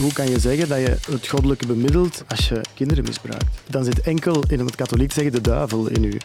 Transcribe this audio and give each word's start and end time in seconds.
Hoe 0.00 0.12
kan 0.12 0.28
je 0.28 0.38
zeggen 0.38 0.68
dat 0.68 0.78
je 0.78 0.96
het 1.10 1.28
goddelijke 1.28 1.66
bemiddelt 1.66 2.24
als 2.28 2.48
je 2.48 2.60
kinderen 2.74 3.04
misbruikt? 3.04 3.44
Dan 3.66 3.84
zit 3.84 4.00
enkel, 4.00 4.42
in 4.48 4.58
het 4.58 4.74
katholiek 4.74 5.12
zeggen, 5.12 5.32
de 5.32 5.40
duivel 5.40 5.88
in 5.88 6.04
u. 6.04 6.16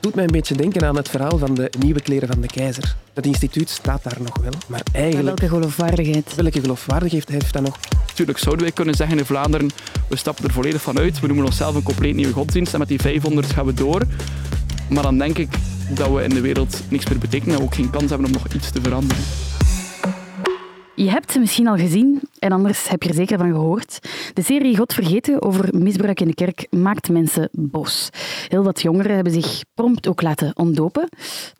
doet 0.00 0.14
mij 0.14 0.24
een 0.24 0.30
beetje 0.30 0.54
denken 0.54 0.84
aan 0.84 0.96
het 0.96 1.08
verhaal 1.08 1.38
van 1.38 1.54
de 1.54 1.72
nieuwe 1.78 2.00
kleren 2.00 2.28
van 2.28 2.40
de 2.40 2.46
keizer. 2.46 2.96
Dat 3.12 3.26
instituut 3.26 3.70
staat 3.70 4.02
daar 4.02 4.16
nog 4.22 4.38
wel, 4.38 4.52
maar 4.66 4.82
eigenlijk... 4.92 5.38
Welke 5.38 5.54
geloofwaardigheid? 5.54 6.34
Welke 6.34 6.60
geloofwaardigheid 6.60 7.28
heeft 7.28 7.52
dat 7.52 7.62
nog? 7.62 7.78
Natuurlijk 8.06 8.38
zouden 8.38 8.64
wij 8.64 8.74
kunnen 8.74 8.94
zeggen 8.94 9.18
in 9.18 9.24
Vlaanderen, 9.24 9.70
we 10.08 10.16
stappen 10.16 10.44
er 10.44 10.52
volledig 10.52 10.82
van 10.82 10.98
uit, 10.98 11.20
we 11.20 11.26
noemen 11.26 11.44
onszelf 11.44 11.74
een 11.74 11.82
compleet 11.82 12.14
nieuwe 12.14 12.32
godsdienst 12.32 12.72
en 12.72 12.78
met 12.78 12.88
die 12.88 13.00
500 13.00 13.52
gaan 13.52 13.66
we 13.66 13.74
door. 13.74 14.02
Maar 14.88 15.02
dan 15.02 15.18
denk 15.18 15.38
ik 15.38 15.48
dat 15.94 16.12
we 16.12 16.22
in 16.22 16.30
de 16.30 16.40
wereld 16.40 16.82
niks 16.88 17.08
meer 17.08 17.18
betekenen 17.18 17.54
en 17.54 17.60
we 17.60 17.66
ook 17.66 17.74
geen 17.74 17.90
kans 17.90 18.10
hebben 18.10 18.26
om 18.26 18.32
nog 18.32 18.46
iets 18.54 18.70
te 18.70 18.80
veranderen. 18.80 19.22
Je 21.02 21.10
hebt 21.10 21.32
ze 21.32 21.38
misschien 21.38 21.66
al 21.66 21.76
gezien, 21.76 22.20
en 22.38 22.52
anders 22.52 22.88
heb 22.88 23.02
je 23.02 23.08
er 23.08 23.14
zeker 23.14 23.38
van 23.38 23.52
gehoord. 23.52 23.98
De 24.34 24.42
serie 24.42 24.76
God 24.76 24.92
Vergeten 24.92 25.42
over 25.42 25.78
misbruik 25.78 26.20
in 26.20 26.26
de 26.26 26.34
kerk 26.34 26.66
maakt 26.70 27.08
mensen 27.08 27.48
boos. 27.52 28.08
Heel 28.48 28.62
wat 28.62 28.82
jongeren 28.82 29.14
hebben 29.14 29.32
zich 29.32 29.60
prompt 29.74 30.08
ook 30.08 30.22
laten 30.22 30.56
ontdopen. 30.56 31.08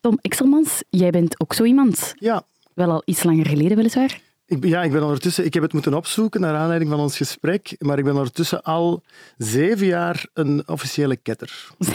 Tom 0.00 0.18
Exelmans, 0.20 0.82
jij 0.88 1.10
bent 1.10 1.40
ook 1.40 1.52
zo 1.52 1.64
iemand. 1.64 2.14
Ja, 2.18 2.42
Wel 2.74 2.90
al 2.90 3.02
iets 3.04 3.22
langer 3.22 3.46
geleden, 3.46 3.76
weliswaar. 3.76 4.20
ik, 4.46 4.64
ja, 4.64 4.82
ik 4.82 4.92
ben 4.92 5.02
ondertussen... 5.02 5.44
Ik 5.44 5.54
heb 5.54 5.62
het 5.62 5.72
moeten 5.72 5.94
opzoeken 5.94 6.40
naar 6.40 6.54
aanleiding 6.54 6.90
van 6.90 7.00
ons 7.00 7.16
gesprek, 7.16 7.76
maar 7.78 7.98
ik 7.98 8.04
ben 8.04 8.16
ondertussen 8.16 8.62
al 8.62 9.02
zeven 9.36 9.86
jaar 9.86 10.26
een 10.34 10.68
officiële 10.68 11.16
ketter. 11.16 11.68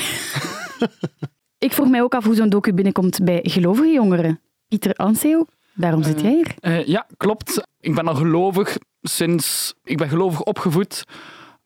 Ik 1.60 1.74
vroeg 1.74 1.90
mij 1.90 2.02
ook 2.02 2.16
af 2.16 2.26
hoe 2.26 2.36
zo'n 2.36 2.50
docu 2.50 2.74
binnenkomt 2.74 3.24
bij 3.24 3.40
gelovige 3.44 3.92
jongeren. 3.92 4.42
Pieter 4.68 4.94
Anseo, 4.94 5.46
daarom 5.78 6.04
zit 6.04 6.22
jij 6.22 6.32
hier. 6.32 6.56
Eh, 6.60 6.86
ja, 6.86 7.08
klopt. 7.18 7.68
Ik 7.80 7.96
ben 7.96 8.08
al 8.08 8.16
gelovig 8.16 8.78
sinds... 9.02 9.74
Ik 9.84 9.98
ben 9.98 10.10
gelovig 10.10 10.44
opgevoed 10.44 11.04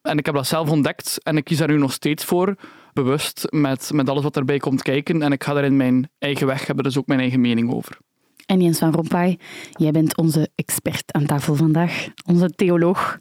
en 0.02 0.18
ik 0.18 0.26
heb 0.26 0.36
dat 0.36 0.48
zelf 0.48 0.70
ontdekt 0.70 1.24
en 1.24 1.38
ik 1.38 1.44
kies 1.44 1.58
daar 1.58 1.68
nu 1.68 1.78
nog 1.78 1.94
steeds 1.94 2.26
voor. 2.26 2.56
Bewust, 2.94 3.48
met, 3.50 3.92
met 3.94 4.10
alles 4.10 4.24
wat 4.24 4.36
erbij 4.36 4.58
komt 4.58 4.82
kijken. 4.82 5.22
En 5.22 5.32
ik 5.32 5.44
ga 5.44 5.54
daar 5.54 5.64
in 5.64 5.78
mijn 5.78 6.10
eigen 6.20 6.48
weg, 6.48 6.68
heb 6.68 6.78
er 6.78 6.84
dus 6.84 6.98
ook 6.98 7.08
mijn 7.08 7.20
eigen 7.20 7.42
mening 7.42 7.74
over. 7.74 7.98
En 8.46 8.62
Jens 8.62 8.80
van 8.80 8.94
Rompuy, 8.94 9.40
jij 9.72 9.92
bent 9.92 10.18
onze 10.18 10.50
expert 10.56 11.14
aan 11.14 11.26
tafel 11.26 11.56
vandaag. 11.56 12.08
Onze 12.26 12.50
theoloog. 12.50 13.18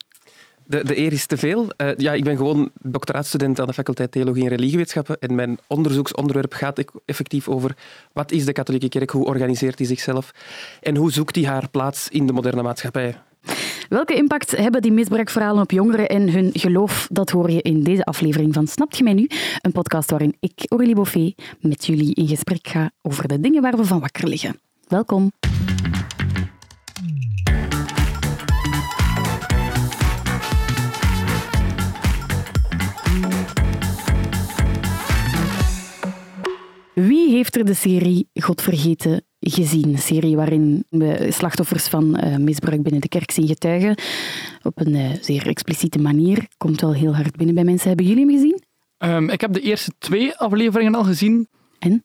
De, 0.71 0.85
de 0.85 0.99
eer 0.99 1.13
is 1.13 1.27
te 1.27 1.37
veel. 1.37 1.71
Eh, 1.77 1.89
ja, 1.97 2.13
ik 2.13 2.25
ben 2.25 2.37
gewoon 2.37 2.71
doctoraatstudent 2.83 3.61
aan 3.61 3.67
de 3.67 3.73
faculteit 3.73 4.13
Theologie 4.13 4.43
en 4.43 4.49
Religiewetenschappen 4.49 5.19
en 5.19 5.35
mijn 5.35 5.59
onderzoeksonderwerp 5.67 6.53
gaat 6.53 6.79
ec- 6.79 6.91
effectief 7.05 7.49
over 7.49 7.77
wat 8.13 8.33
is 8.33 8.45
de 8.45 8.53
katholieke 8.53 8.89
kerk, 8.89 9.11
hoe 9.11 9.25
organiseert 9.25 9.77
die 9.77 9.87
zichzelf 9.87 10.31
en 10.81 10.97
hoe 10.97 11.13
zoekt 11.13 11.35
die 11.35 11.47
haar 11.47 11.69
plaats 11.69 12.09
in 12.09 12.27
de 12.27 12.33
moderne 12.33 12.63
maatschappij. 12.63 13.17
Welke 13.89 14.15
impact 14.15 14.57
hebben 14.57 14.83
die 14.83 14.93
misbruikverhalen 14.93 15.63
op 15.63 15.71
jongeren 15.71 16.09
en 16.09 16.31
hun 16.33 16.51
geloof? 16.53 17.09
Dat 17.11 17.31
hoor 17.31 17.51
je 17.51 17.63
in 17.63 17.83
deze 17.83 18.05
aflevering 18.05 18.55
van 18.55 18.67
Snapt 18.67 18.97
je 18.97 19.05
mij 19.05 19.13
nu? 19.13 19.29
Een 19.61 19.73
podcast 19.73 20.11
waarin 20.11 20.37
ik, 20.41 20.53
Aurélie 20.69 20.95
Boffé, 20.95 21.35
met 21.61 21.87
jullie 21.87 22.15
in 22.15 22.29
gesprek 22.29 22.69
ga 22.69 22.91
over 23.03 23.29
de 23.29 23.41
dingen 23.41 23.63
waar 23.63 23.77
we 23.77 23.85
van 23.85 24.01
wakker 24.01 24.29
liggen. 24.29 24.61
Welkom. 24.89 25.31
Wie 36.95 37.31
heeft 37.31 37.57
er 37.57 37.65
de 37.65 37.75
serie 37.75 38.29
God 38.35 38.63
Vergeten 38.63 39.25
gezien? 39.41 39.89
Een 39.89 39.99
serie 39.99 40.37
waarin 40.37 40.85
we 40.89 41.27
slachtoffers 41.31 41.89
van 41.89 42.17
eh, 42.17 42.37
misbruik 42.37 42.83
binnen 42.83 43.01
de 43.01 43.09
kerk 43.09 43.31
zien 43.31 43.47
getuigen. 43.47 43.97
Op 44.63 44.81
een 44.81 44.95
eh, 44.95 45.11
zeer 45.21 45.47
expliciete 45.47 45.99
manier. 45.99 46.47
Komt 46.57 46.81
wel 46.81 46.95
heel 46.95 47.15
hard 47.15 47.37
binnen 47.37 47.55
bij 47.55 47.65
mensen. 47.65 47.89
Hebben 47.89 48.07
jullie 48.07 48.27
hem 48.27 48.35
gezien? 48.35 48.63
Ehm, 48.99 49.29
ik 49.29 49.41
heb 49.41 49.53
de 49.53 49.61
eerste 49.61 49.93
twee 49.99 50.37
afleveringen 50.37 50.95
al 50.95 51.05
gezien. 51.05 51.49
En? 51.79 52.05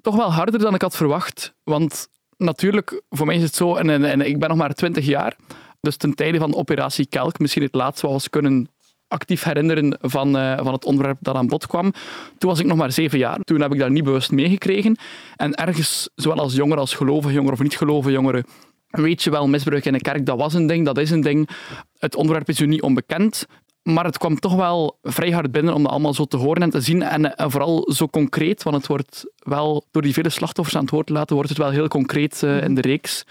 Toch 0.00 0.16
wel 0.16 0.32
harder 0.32 0.60
dan 0.60 0.74
ik 0.74 0.82
had 0.82 0.96
verwacht. 0.96 1.54
Want 1.64 2.08
natuurlijk, 2.36 3.02
voor 3.10 3.26
mij 3.26 3.36
is 3.36 3.42
het 3.42 3.54
zo, 3.54 3.74
en, 3.74 3.90
en, 3.90 4.04
en 4.04 4.20
ik 4.20 4.38
ben 4.38 4.48
nog 4.48 4.58
maar 4.58 4.74
20 4.74 5.06
jaar. 5.06 5.36
Dus 5.80 5.96
ten 5.96 6.14
tijde 6.14 6.38
van 6.38 6.54
Operatie 6.54 7.06
Kelk, 7.06 7.38
misschien 7.38 7.62
het 7.62 7.74
laatste 7.74 8.06
wat 8.06 8.22
we 8.22 8.30
kunnen 8.30 8.68
actief 9.08 9.42
herinneren 9.42 9.98
van, 10.00 10.36
eh, 10.36 10.56
van 10.56 10.72
het 10.72 10.84
onderwerp 10.84 11.18
dat 11.20 11.34
aan 11.34 11.46
bod 11.46 11.66
kwam. 11.66 11.92
Toen 12.38 12.50
was 12.50 12.60
ik 12.60 12.66
nog 12.66 12.76
maar 12.76 12.92
zeven 12.92 13.18
jaar. 13.18 13.38
Toen 13.40 13.60
heb 13.60 13.72
ik 13.72 13.78
dat 13.78 13.90
niet 13.90 14.04
bewust 14.04 14.30
meegekregen. 14.30 14.96
En 15.36 15.54
ergens, 15.54 16.08
zowel 16.14 16.38
als 16.38 16.54
jongeren 16.54 16.80
als 16.80 16.94
gelovige 16.94 17.34
jongeren 17.34 17.56
of 17.58 17.62
niet 17.62 17.76
gelovige 17.76 18.12
jongeren, 18.12 18.44
weet 18.88 19.22
je 19.22 19.30
wel, 19.30 19.48
misbruik 19.48 19.84
in 19.84 19.92
de 19.92 20.00
kerk, 20.00 20.26
dat 20.26 20.38
was 20.38 20.54
een 20.54 20.66
ding, 20.66 20.84
dat 20.84 20.98
is 20.98 21.10
een 21.10 21.20
ding. 21.20 21.48
Het 21.98 22.16
onderwerp 22.16 22.48
is 22.48 22.60
u 22.60 22.66
niet 22.66 22.82
onbekend. 22.82 23.46
Maar 23.82 24.04
het 24.04 24.18
kwam 24.18 24.38
toch 24.38 24.54
wel 24.54 24.98
vrij 25.02 25.30
hard 25.30 25.52
binnen 25.52 25.74
om 25.74 25.82
dat 25.82 25.92
allemaal 25.92 26.14
zo 26.14 26.24
te 26.24 26.36
horen 26.36 26.62
en 26.62 26.70
te 26.70 26.80
zien. 26.80 27.02
En, 27.02 27.36
eh, 27.36 27.50
vooral 27.50 27.90
zo 27.92 28.06
concreet, 28.06 28.62
want 28.62 28.76
het 28.76 28.86
wordt 28.86 29.24
wel 29.38 29.84
door 29.90 30.02
die 30.02 30.12
vele 30.12 30.28
slachtoffers 30.28 30.76
aan 30.76 30.82
het 30.82 30.90
woord 30.90 31.06
te 31.06 31.12
laten, 31.12 31.34
wordt 31.34 31.50
het 31.50 31.58
wel 31.58 31.70
heel 31.70 31.88
concreet 31.88 32.42
eh, 32.42 32.62
in 32.62 32.74
de 32.74 32.80
reeks. 32.80 33.24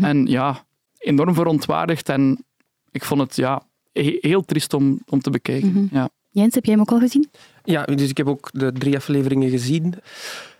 En 0.00 0.26
ja, 0.26 0.64
enorm 0.98 1.34
verontwaardigd. 1.34 2.08
En 2.08 2.44
ik 2.90 3.04
vond 3.04 3.20
het 3.20 3.36
ja, 3.36 3.62
heel 4.02 4.44
triest 4.44 4.74
om, 4.74 5.00
om 5.08 5.20
te 5.20 5.30
bekijken. 5.30 5.88
ja. 5.92 6.10
Jens, 6.34 6.54
heb 6.54 6.64
jij 6.64 6.72
hem 6.74 6.82
ook 6.82 6.92
al 6.92 6.98
gezien? 6.98 7.30
Ja, 7.64 7.82
dus 7.82 8.08
ik 8.08 8.16
heb 8.16 8.26
ook 8.28 8.50
de 8.52 8.72
drie 8.72 8.96
afleveringen 8.96 9.50
gezien. 9.50 9.94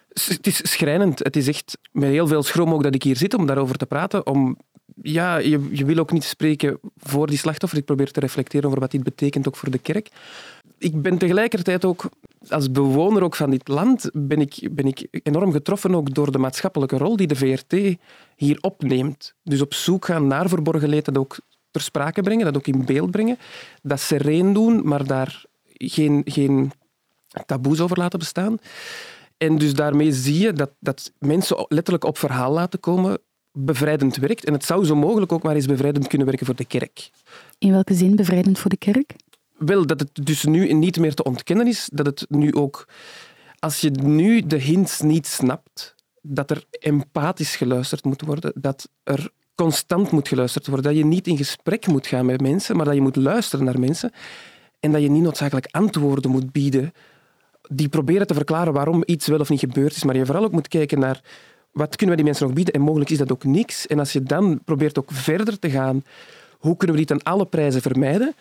Het 0.09 0.47
is 0.47 0.71
schrijnend. 0.71 1.19
Het 1.19 1.37
is 1.37 1.49
echt 1.49 1.79
met 1.93 2.11
heel 2.11 2.27
veel 2.27 2.43
schroom 2.43 2.73
ook 2.73 2.83
dat 2.83 2.95
ik 2.95 3.03
hier 3.03 3.17
zit 3.17 3.35
om 3.35 3.47
daarover 3.47 3.77
te 3.77 3.87
praten. 3.87 4.27
Om, 4.27 4.57
ja, 5.03 5.37
je, 5.37 5.69
je 5.73 5.85
wil 5.85 5.99
ook 5.99 6.13
niet 6.13 6.25
spreken 6.25 6.79
voor 6.97 7.27
die 7.27 7.39
slachtoffers. 7.39 7.81
Ik 7.81 7.87
probeer 7.87 8.11
te 8.11 8.21
reflecteren 8.21 8.67
over 8.67 8.81
wat 8.81 8.91
dit 8.91 9.03
betekent 9.03 9.49
ook 9.49 9.57
voor 9.57 9.71
de 9.71 9.79
kerk. 9.79 10.11
Ik 10.79 11.03
ben 11.03 11.19
tegelijkertijd 11.19 11.85
ook, 11.85 12.09
als 12.49 12.71
bewoner 12.71 13.23
ook 13.23 13.37
van 13.37 13.51
dit 13.51 13.69
land, 13.69 14.11
ben 14.13 14.41
ik, 14.41 14.69
ben 14.73 14.87
ik 14.87 15.09
enorm 15.23 15.53
getroffen 15.53 15.95
ook 15.95 16.15
door 16.15 16.33
de 16.33 16.39
maatschappelijke 16.39 16.97
rol 16.97 17.17
die 17.17 17.27
de 17.27 17.37
VRT 17.37 17.97
hier 18.37 18.59
opneemt. 18.61 19.35
Dus 19.43 19.61
op 19.61 19.75
zoek 19.75 20.05
gaan 20.05 20.27
naar 20.27 20.49
verborgen 20.49 20.89
leed, 20.89 21.05
dat 21.05 21.19
ook 21.19 21.37
ter 21.75 21.83
sprake 21.83 22.23
brengen, 22.23 22.45
dat 22.45 22.57
ook 22.57 22.67
in 22.67 22.85
beeld 22.85 23.11
brengen. 23.11 23.39
Dat 23.83 24.01
sereen 24.01 24.53
doen, 24.53 24.89
maar 24.89 25.07
daar 25.07 25.45
geen, 25.73 26.23
geen 26.25 26.73
taboes 27.47 27.81
over 27.81 27.99
laten 27.99 28.19
bestaan. 28.19 28.59
En 29.37 29.59
dus 29.59 29.75
daarmee 29.75 30.13
zie 30.13 30.39
je 30.39 30.53
dat, 30.53 30.71
dat 30.81 31.13
mensen 31.19 31.67
letterlijk 31.69 32.05
op 32.05 32.19
verhaal 32.19 32.53
laten 32.53 32.81
komen 32.81 33.19
bevrijdend 33.53 34.17
werkt. 34.17 34.45
En 34.45 34.53
het 34.53 34.65
zou 34.65 34.85
zo 34.85 34.95
mogelijk 34.95 35.33
ook 35.33 35.43
maar 35.43 35.55
eens 35.55 35.67
bevrijdend 35.67 36.07
kunnen 36.07 36.27
werken 36.27 36.47
voor 36.47 36.55
de 36.55 36.65
kerk. 36.65 37.11
In 37.59 37.71
welke 37.71 37.95
zin 37.95 38.17
bevrijdend 38.17 38.59
voor 38.59 38.71
de 38.71 38.77
kerk? 38.77 39.15
Wel, 39.57 39.87
dat 39.87 40.01
het 40.01 40.27
dus 40.27 40.45
nu 40.45 40.73
niet 40.73 40.99
meer 40.99 41.15
te 41.15 41.23
ontkennen 41.23 41.67
is, 41.67 41.89
dat 41.93 42.07
het 42.07 42.27
nu 42.29 42.55
ook... 42.55 42.89
Als 43.59 43.81
je 43.81 43.91
nu 43.91 44.47
de 44.47 44.57
hints 44.57 45.01
niet 45.01 45.27
snapt, 45.27 45.95
dat 46.23 46.51
er 46.51 46.65
empathisch 46.71 47.57
geluisterd 47.57 48.05
moet 48.05 48.21
worden, 48.21 48.53
dat 48.55 48.89
er 49.03 49.31
constant 49.55 50.11
moet 50.11 50.29
geluisterd 50.29 50.67
worden, 50.67 50.85
dat 50.85 50.97
je 50.97 51.05
niet 51.05 51.27
in 51.27 51.37
gesprek 51.37 51.87
moet 51.87 52.07
gaan 52.07 52.27
met 52.27 52.41
mensen, 52.41 52.77
maar 52.77 52.85
dat 52.85 52.95
je 52.95 53.01
moet 53.01 53.17
luisteren 53.17 53.65
naar 53.65 53.81
mensen 53.81 54.13
en 54.81 54.93
dat 54.93 55.03
je 55.03 55.11
niet 55.11 55.23
noodzakelijk 55.23 55.69
antwoorden 55.71 56.31
moet 56.31 56.53
bieden 56.53 56.93
die 57.69 57.89
proberen 57.89 58.27
te 58.27 58.35
verklaren 58.35 58.73
waarom 58.73 59.03
iets 59.07 59.27
wel 59.27 59.39
of 59.41 59.49
niet 59.49 59.61
gebeurd 59.61 59.97
is, 59.97 60.05
maar 60.05 60.17
je 60.17 60.27
vooral 60.27 60.45
ook 60.45 60.53
moet 60.53 60.69
kijken 60.69 60.99
naar 60.99 61.21
wat 61.73 61.97
kunnen 61.97 62.11
we 62.17 62.23
die 62.23 62.25
mensen 62.25 62.47
nog 62.47 62.55
bieden 62.55 62.75
en 62.75 62.81
mogelijk 62.81 63.11
is 63.11 63.19
dat 63.19 63.33
ook 63.33 63.45
niks. 63.45 63.87
En 63.87 63.99
als 63.99 64.13
je 64.13 64.23
dan 64.23 64.61
probeert 64.65 64.99
ook 64.99 65.09
verder 65.13 65.59
te 65.59 65.71
gaan, 65.71 66.05
hoe 66.59 66.77
kunnen 66.77 66.97
we 66.97 67.03
dit 67.05 67.11
aan 67.13 67.23
alle 67.33 67.47
prijzen 67.47 67.83
vermijden? 67.83 68.35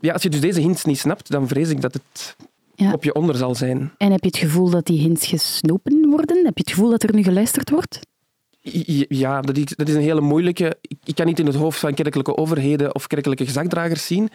Ja, 0.00 0.12
als 0.12 0.22
je 0.22 0.28
dus 0.28 0.40
deze 0.40 0.60
hints 0.60 0.84
niet 0.84 0.98
snapt, 0.98 1.30
dan 1.30 1.48
vrees 1.48 1.68
ik 1.68 1.80
dat 1.80 1.94
het 1.94 2.36
Ja. 2.74 2.92
op 2.92 3.04
je 3.04 3.14
onder 3.14 3.36
zal 3.36 3.54
zijn. 3.54 3.92
En 3.98 4.10
heb 4.10 4.20
je 4.20 4.26
het 4.26 4.36
gevoel 4.36 4.70
dat 4.70 4.86
die 4.86 5.00
hints 5.00 5.26
gesnopen 5.26 6.08
worden? 6.10 6.36
Heb 6.44 6.56
je 6.56 6.62
het 6.64 6.70
gevoel 6.70 6.90
dat 6.90 7.02
er 7.02 7.14
nu 7.14 7.22
geluisterd 7.22 7.70
wordt? 7.70 7.98
Ja, 9.08 9.40
dat 9.40 9.56
is, 9.56 9.64
dat 9.64 9.88
is 9.88 9.94
een 9.94 10.00
hele 10.00 10.20
moeilijke. 10.20 10.76
Ik, 10.80 10.96
ik 11.04 11.14
kan 11.14 11.26
niet 11.26 11.38
in 11.38 11.46
het 11.46 11.54
hoofd 11.54 11.78
van 11.78 11.94
kerkelijke 11.94 12.36
overheden 12.36 12.94
of 12.94 13.06
kerkelijke 13.06 13.44
gezagdragers 13.44 14.06
zien. 14.06 14.28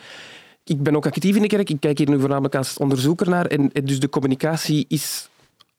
Ik 0.64 0.84
ben 0.84 0.96
ook 0.96 1.06
actief 1.06 1.36
in 1.36 1.42
de 1.42 1.48
kerk. 1.48 1.70
Ik 1.70 1.80
kijk 1.80 1.98
hier 1.98 2.10
nu 2.10 2.20
voornamelijk 2.20 2.56
als 2.56 2.78
onderzoeker 2.78 3.30
naar. 3.30 3.46
En, 3.46 3.72
en 3.72 3.86
dus 3.86 4.00
de 4.00 4.10
communicatie 4.10 4.86
is 4.88 5.30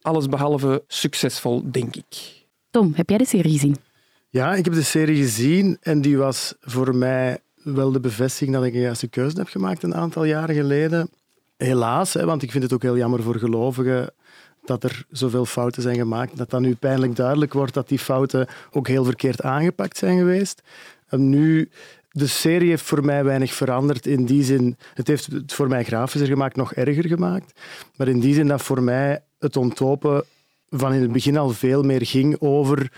allesbehalve 0.01 0.83
succesvol, 0.87 1.71
denk 1.71 1.97
ik. 1.97 2.37
Tom, 2.71 2.93
heb 2.95 3.09
jij 3.09 3.19
de 3.19 3.27
serie 3.27 3.53
gezien? 3.53 3.77
Ja, 4.31 4.55
ik 4.55 4.65
heb 4.65 4.75
de 4.75 4.83
serie 4.83 5.17
gezien 5.17 5.79
en 5.81 6.01
die 6.01 6.19
was 6.19 6.55
voor 6.61 6.95
mij 6.95 7.39
wel 7.63 7.93
de 7.93 8.01
bevestiging 8.01 8.57
dat 8.57 8.65
ik 8.65 8.75
een 8.75 8.81
juiste 8.81 9.09
keuze 9.09 9.37
heb 9.37 9.49
gemaakt 9.49 9.83
een 9.83 9.95
aantal 9.95 10.25
jaren 10.25 10.55
geleden. 10.55 11.11
Helaas, 11.57 12.13
hè, 12.13 12.25
want 12.25 12.43
ik 12.43 12.51
vind 12.51 12.63
het 12.63 12.73
ook 12.73 12.83
heel 12.83 12.97
jammer 12.97 13.23
voor 13.23 13.37
gelovigen 13.37 14.11
dat 14.69 14.85
er 14.85 15.05
zoveel 15.11 15.45
fouten 15.45 15.83
zijn 15.83 15.97
gemaakt. 15.97 16.37
Dat 16.37 16.51
dan 16.51 16.63
nu 16.63 16.75
pijnlijk 16.75 17.17
duidelijk 17.17 17.53
wordt 17.53 17.75
dat 17.75 17.89
die 17.89 17.99
fouten 17.99 18.47
ook 18.71 18.89
heel 18.89 19.05
verkeerd 19.05 19.43
aangepakt 19.43 19.97
zijn 19.97 20.19
geweest. 20.19 20.63
En 21.07 21.29
nu, 21.29 21.71
de 22.11 22.27
serie 22.27 22.69
heeft 22.69 22.83
voor 22.83 23.05
mij 23.05 23.25
weinig 23.25 23.55
veranderd 23.55 24.07
in 24.07 24.25
die 24.25 24.43
zin. 24.43 24.77
Het 24.95 25.07
heeft 25.07 25.27
het 25.27 25.53
voor 25.53 25.69
mij 25.69 25.85
grafischer 25.85 26.29
gemaakt, 26.29 26.57
nog 26.57 26.75
erger 26.75 27.07
gemaakt. 27.07 27.61
Maar 27.97 28.09
in 28.09 28.21
die 28.21 28.35
zin 28.35 28.49
dat 28.49 28.63
voor 28.63 28.83
mij 28.83 29.23
het 29.39 29.57
ontlopen 29.57 30.25
van 30.71 30.93
in 30.93 31.03
het 31.03 31.13
begin 31.13 31.37
al 31.37 31.51
veel 31.51 31.83
meer 31.83 32.07
ging 32.07 32.41
over 32.41 32.91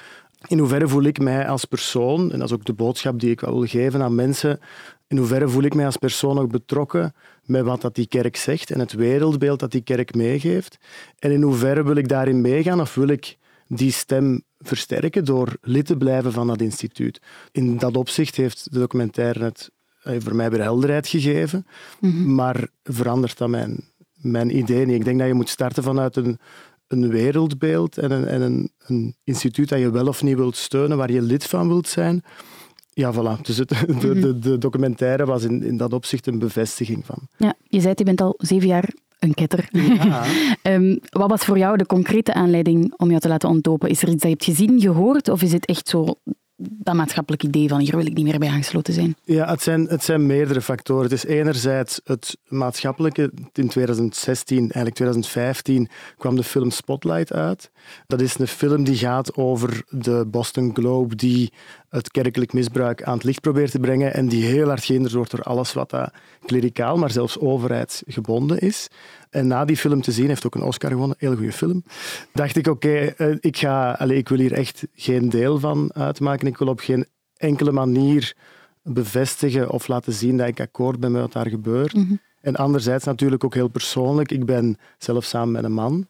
in 0.46 0.58
hoeverre 0.58 0.88
voel 0.88 1.02
ik 1.02 1.18
mij 1.18 1.48
als 1.48 1.64
persoon, 1.64 2.32
en 2.32 2.38
dat 2.38 2.48
is 2.48 2.54
ook 2.54 2.64
de 2.64 2.72
boodschap 2.72 3.20
die 3.20 3.30
ik 3.30 3.40
wil 3.40 3.66
geven 3.66 4.02
aan 4.02 4.14
mensen, 4.14 4.60
in 5.06 5.16
hoeverre 5.16 5.48
voel 5.48 5.62
ik 5.62 5.74
mij 5.74 5.84
als 5.84 5.96
persoon 5.96 6.38
ook 6.38 6.50
betrokken 6.50 7.14
met 7.50 7.64
wat 7.64 7.80
dat 7.80 7.94
die 7.94 8.06
kerk 8.06 8.36
zegt 8.36 8.70
en 8.70 8.78
het 8.78 8.92
wereldbeeld 8.92 9.60
dat 9.60 9.72
die 9.72 9.82
kerk 9.82 10.14
meegeeft. 10.14 10.78
En 11.18 11.30
in 11.30 11.42
hoeverre 11.42 11.84
wil 11.84 11.96
ik 11.96 12.08
daarin 12.08 12.40
meegaan 12.40 12.80
of 12.80 12.94
wil 12.94 13.08
ik 13.08 13.38
die 13.66 13.92
stem 13.92 14.42
versterken 14.58 15.24
door 15.24 15.56
lid 15.60 15.86
te 15.86 15.96
blijven 15.96 16.32
van 16.32 16.46
dat 16.46 16.60
instituut. 16.60 17.20
In 17.52 17.76
dat 17.76 17.96
opzicht 17.96 18.36
heeft 18.36 18.72
de 18.72 18.78
documentaire 18.78 19.44
het 19.44 19.70
eh, 20.02 20.16
voor 20.18 20.36
mij 20.36 20.50
weer 20.50 20.62
helderheid 20.62 21.08
gegeven, 21.08 21.66
maar 22.26 22.68
verandert 22.82 23.38
dat 23.38 23.48
mijn, 23.48 23.90
mijn 24.14 24.56
idee 24.56 24.86
niet. 24.86 24.96
Ik 24.96 25.04
denk 25.04 25.18
dat 25.18 25.28
je 25.28 25.34
moet 25.34 25.48
starten 25.48 25.82
vanuit 25.82 26.16
een, 26.16 26.38
een 26.86 27.08
wereldbeeld 27.08 27.98
en, 27.98 28.10
een, 28.10 28.26
en 28.26 28.40
een, 28.40 28.72
een 28.86 29.16
instituut 29.24 29.68
dat 29.68 29.78
je 29.78 29.90
wel 29.90 30.06
of 30.06 30.22
niet 30.22 30.36
wilt 30.36 30.56
steunen, 30.56 30.96
waar 30.96 31.12
je 31.12 31.22
lid 31.22 31.44
van 31.44 31.68
wilt 31.68 31.88
zijn. 31.88 32.22
Ja, 33.00 33.12
voilà. 33.12 33.40
Dus 33.42 33.56
het, 33.56 33.68
de, 34.00 34.20
de, 34.20 34.38
de 34.38 34.58
documentaire 34.58 35.24
was 35.24 35.42
in, 35.42 35.62
in 35.62 35.76
dat 35.76 35.92
opzicht 35.92 36.26
een 36.26 36.38
bevestiging 36.38 37.06
van. 37.06 37.18
Ja, 37.36 37.54
je 37.62 37.80
zei, 37.80 37.92
je 37.96 38.04
bent 38.04 38.20
al 38.20 38.34
zeven 38.38 38.68
jaar 38.68 38.92
een 39.18 39.34
ketter. 39.34 39.68
Ehm, 40.62 40.96
wat 41.10 41.30
was 41.30 41.44
voor 41.44 41.58
jou 41.58 41.76
de 41.76 41.86
concrete 41.86 42.34
aanleiding 42.34 42.94
om 42.96 43.08
jou 43.08 43.20
te 43.20 43.28
laten 43.28 43.48
ontdopen? 43.48 43.88
Is 43.88 44.02
er 44.02 44.08
iets 44.08 44.22
dat 44.22 44.30
je 44.30 44.36
hebt 44.36 44.44
gezien, 44.44 44.80
gehoord, 44.80 45.28
of 45.28 45.42
is 45.42 45.52
het 45.52 45.66
echt 45.66 45.88
zo 45.88 46.14
dat 46.60 46.94
maatschappelijk 46.94 47.42
idee 47.42 47.68
van 47.68 47.80
hier 47.80 47.96
wil 47.96 48.06
ik 48.06 48.14
niet 48.14 48.24
meer 48.24 48.38
bij 48.38 48.48
aangesloten 48.48 48.94
zijn? 48.94 49.16
Ja, 49.24 49.48
het 49.50 49.62
zijn, 49.62 49.86
het 49.86 50.04
zijn 50.04 50.26
meerdere 50.26 50.60
factoren. 50.60 51.02
Het 51.02 51.12
is 51.12 51.24
enerzijds 51.24 52.00
het 52.04 52.36
maatschappelijke. 52.48 53.32
In 53.52 53.68
2016, 53.68 54.58
eigenlijk 54.58 54.94
2015, 54.94 55.88
kwam 56.18 56.36
de 56.36 56.42
film 56.42 56.70
Spotlight 56.70 57.32
uit. 57.32 57.70
Dat 58.06 58.20
is 58.20 58.38
een 58.38 58.46
film 58.46 58.84
die 58.84 58.96
gaat 58.96 59.36
over 59.36 59.84
de 59.88 60.26
Boston 60.26 60.70
Globe 60.74 61.14
die 61.16 61.52
het 61.90 62.10
kerkelijk 62.10 62.52
misbruik 62.52 63.02
aan 63.02 63.14
het 63.14 63.24
licht 63.24 63.40
probeert 63.40 63.70
te 63.70 63.78
brengen 63.78 64.14
en 64.14 64.28
die 64.28 64.44
heel 64.44 64.66
hard 64.66 64.84
gehinderd 64.84 65.14
wordt 65.14 65.30
door 65.30 65.42
alles 65.42 65.72
wat 65.72 65.90
dat 65.90 66.12
klericaal, 66.46 66.96
maar 66.96 67.10
zelfs 67.10 67.38
overheidsgebonden 67.38 68.58
is. 68.58 68.88
En 69.30 69.46
na 69.46 69.64
die 69.64 69.76
film 69.76 70.00
te 70.00 70.12
zien, 70.12 70.28
heeft 70.28 70.46
ook 70.46 70.54
een 70.54 70.62
Oscar 70.62 70.90
gewonnen, 70.90 71.16
heel 71.18 71.36
goede 71.36 71.52
film, 71.52 71.84
dacht 72.32 72.56
ik, 72.56 72.66
oké, 72.66 73.12
okay, 73.16 73.38
ik 73.40 73.56
ga, 73.56 74.00
ik 74.00 74.28
wil 74.28 74.38
hier 74.38 74.52
echt 74.52 74.86
geen 74.94 75.28
deel 75.28 75.58
van 75.58 75.90
uitmaken. 75.94 76.46
Ik 76.46 76.58
wil 76.58 76.68
op 76.68 76.80
geen 76.80 77.06
enkele 77.36 77.72
manier 77.72 78.34
bevestigen 78.82 79.70
of 79.70 79.88
laten 79.88 80.12
zien 80.12 80.36
dat 80.36 80.48
ik 80.48 80.60
akkoord 80.60 81.00
ben 81.00 81.12
met 81.12 81.20
wat 81.20 81.32
daar 81.32 81.48
gebeurt. 81.48 81.94
Mm 81.94 82.06
-hmm. 82.06 82.20
En 82.40 82.56
anderzijds 82.56 83.04
natuurlijk 83.04 83.44
ook 83.44 83.54
heel 83.54 83.68
persoonlijk. 83.68 84.32
Ik 84.32 84.44
ben 84.44 84.76
zelf 84.98 85.24
samen 85.24 85.50
met 85.50 85.64
een 85.64 85.72
man. 85.72 86.06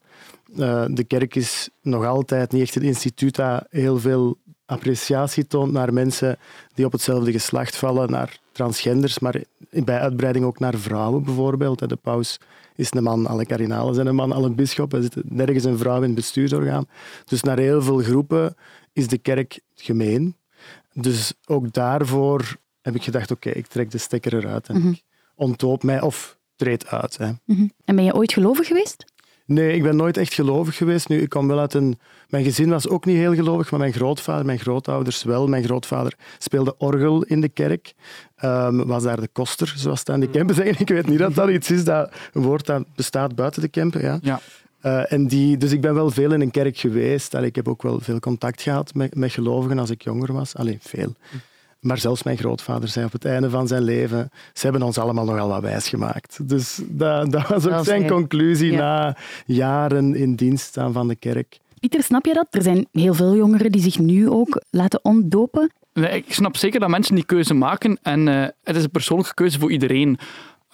Uh, 0.55 0.85
de 0.87 1.03
kerk 1.03 1.35
is 1.35 1.69
nog 1.81 2.05
altijd 2.05 2.51
niet 2.51 2.61
echt 2.61 2.75
een 2.75 2.81
instituut 2.81 3.35
dat 3.35 3.65
heel 3.69 3.99
veel 3.99 4.37
appreciatie 4.71 5.47
toont 5.47 5.71
naar 5.71 5.93
mensen 5.93 6.37
die 6.73 6.85
op 6.85 6.91
hetzelfde 6.91 7.31
geslacht 7.31 7.75
vallen, 7.75 8.11
naar 8.11 8.39
transgenders, 8.51 9.19
maar 9.19 9.41
bij 9.69 9.99
uitbreiding 9.99 10.45
ook 10.45 10.59
naar 10.59 10.77
vrouwen 10.77 11.23
bijvoorbeeld. 11.23 11.89
De 11.89 11.95
paus 11.95 12.39
is 12.75 12.93
een 12.93 13.03
man, 13.03 13.27
alle 13.27 13.45
kardinalen 13.45 13.95
zijn 13.95 14.07
een 14.07 14.15
man, 14.15 14.31
alle 14.31 14.49
bisschoppen, 14.49 14.97
er 14.97 15.09
zit 15.13 15.31
nergens 15.31 15.63
een 15.63 15.77
vrouw 15.77 15.97
in 15.97 16.01
het 16.01 16.15
bestuursorgaan. 16.15 16.87
Dus 17.25 17.41
naar 17.41 17.57
heel 17.57 17.81
veel 17.81 17.97
groepen 17.97 18.55
is 18.93 19.07
de 19.07 19.17
kerk 19.17 19.59
gemeen. 19.75 20.35
Dus 20.93 21.33
ook 21.45 21.73
daarvoor 21.73 22.57
heb 22.81 22.95
ik 22.95 23.03
gedacht, 23.03 23.31
oké, 23.31 23.47
okay, 23.47 23.61
ik 23.61 23.67
trek 23.67 23.91
de 23.91 23.97
stekker 23.97 24.33
eruit 24.33 24.67
en 24.67 24.75
mm 24.75 24.81
-hmm. 24.81 24.91
ik 24.91 25.03
ontdoop 25.35 25.83
mij 25.83 26.01
of 26.01 26.37
treed 26.55 26.87
uit. 26.87 27.17
Hè. 27.17 27.27
Mm 27.27 27.37
-hmm. 27.45 27.71
En 27.85 27.95
ben 27.95 28.05
je 28.05 28.13
ooit 28.13 28.33
gelovig 28.33 28.67
geweest? 28.67 29.05
Nee, 29.53 29.75
ik 29.75 29.83
ben 29.83 29.95
nooit 29.95 30.17
echt 30.17 30.33
gelovig 30.33 30.77
geweest. 30.77 31.09
Nu, 31.09 31.21
ik 31.21 31.29
kwam 31.29 31.47
wel 31.47 31.59
uit 31.59 31.73
een... 31.73 31.99
Mijn 32.29 32.43
gezin 32.43 32.69
was 32.69 32.87
ook 32.87 33.05
niet 33.05 33.17
heel 33.17 33.33
gelovig, 33.35 33.71
maar 33.71 33.79
mijn 33.79 33.93
grootvader, 33.93 34.45
mijn 34.45 34.59
grootouders 34.59 35.23
wel. 35.23 35.47
Mijn 35.47 35.63
grootvader 35.63 36.13
speelde 36.37 36.75
orgel 36.77 37.23
in 37.23 37.41
de 37.41 37.49
kerk. 37.49 37.93
Um, 38.43 38.85
was 38.85 39.03
daar 39.03 39.21
de 39.21 39.29
koster, 39.31 39.73
zoals 39.75 39.99
het 39.99 40.09
aan 40.09 40.19
de 40.19 40.29
Kempen 40.29 40.55
zeggen. 40.55 40.79
Ik 40.79 40.89
weet 40.89 41.07
niet 41.07 41.19
dat 41.19 41.35
dat 41.35 41.49
iets 41.49 41.71
is, 41.71 41.83
dat, 41.83 42.11
een 42.33 42.41
woord 42.41 42.65
dat 42.65 42.85
bestaat 42.95 43.35
buiten 43.35 43.61
de 43.61 43.67
Kempen. 43.67 44.01
Ja. 44.01 44.19
ja. 44.21 44.39
Uh, 44.85 45.11
en 45.11 45.27
die, 45.27 45.57
dus 45.57 45.71
ik 45.71 45.81
ben 45.81 45.93
wel 45.93 46.11
veel 46.11 46.31
in 46.31 46.41
een 46.41 46.51
kerk 46.51 46.77
geweest. 46.77 47.35
Allee, 47.35 47.47
ik 47.47 47.55
heb 47.55 47.67
ook 47.67 47.83
wel 47.83 47.99
veel 47.99 48.19
contact 48.19 48.61
gehad 48.61 48.93
met, 48.93 49.15
met 49.15 49.31
gelovigen 49.31 49.79
als 49.79 49.89
ik 49.89 50.01
jonger 50.01 50.33
was. 50.33 50.55
Alleen 50.55 50.79
veel. 50.81 51.15
Maar 51.81 51.97
zelfs 51.97 52.23
mijn 52.23 52.37
grootvader 52.37 52.89
zei 52.89 53.05
op 53.05 53.11
het 53.11 53.25
einde 53.25 53.49
van 53.49 53.67
zijn 53.67 53.83
leven, 53.83 54.29
ze 54.53 54.63
hebben 54.63 54.81
ons 54.81 54.97
allemaal 54.97 55.25
nogal 55.25 55.47
wat 55.47 55.61
wijs 55.61 55.87
gemaakt. 55.87 56.49
Dus 56.49 56.81
dat, 56.87 57.31
dat 57.31 57.47
was 57.47 57.65
ook 57.65 57.71
dat 57.71 57.85
zijn 57.85 58.07
conclusie 58.07 58.71
ja. 58.71 58.77
na 58.77 59.17
jaren 59.45 60.15
in 60.15 60.35
dienst 60.35 60.65
staan 60.65 60.93
van 60.93 61.07
de 61.07 61.15
kerk. 61.15 61.59
Pieter, 61.79 62.03
snap 62.03 62.25
je 62.25 62.33
dat? 62.33 62.47
Er 62.49 62.61
zijn 62.61 62.87
heel 62.91 63.13
veel 63.13 63.35
jongeren 63.35 63.71
die 63.71 63.81
zich 63.81 63.99
nu 63.99 64.29
ook 64.29 64.61
laten 64.69 64.99
ontdopen. 65.03 65.71
Nee, 65.93 66.11
ik 66.11 66.33
snap 66.33 66.57
zeker 66.57 66.79
dat 66.79 66.89
mensen 66.89 67.15
die 67.15 67.25
keuze 67.25 67.53
maken 67.53 67.99
en 68.01 68.27
uh, 68.27 68.45
het 68.63 68.75
is 68.75 68.83
een 68.83 68.91
persoonlijke 68.91 69.33
keuze 69.33 69.59
voor 69.59 69.71
iedereen. 69.71 70.17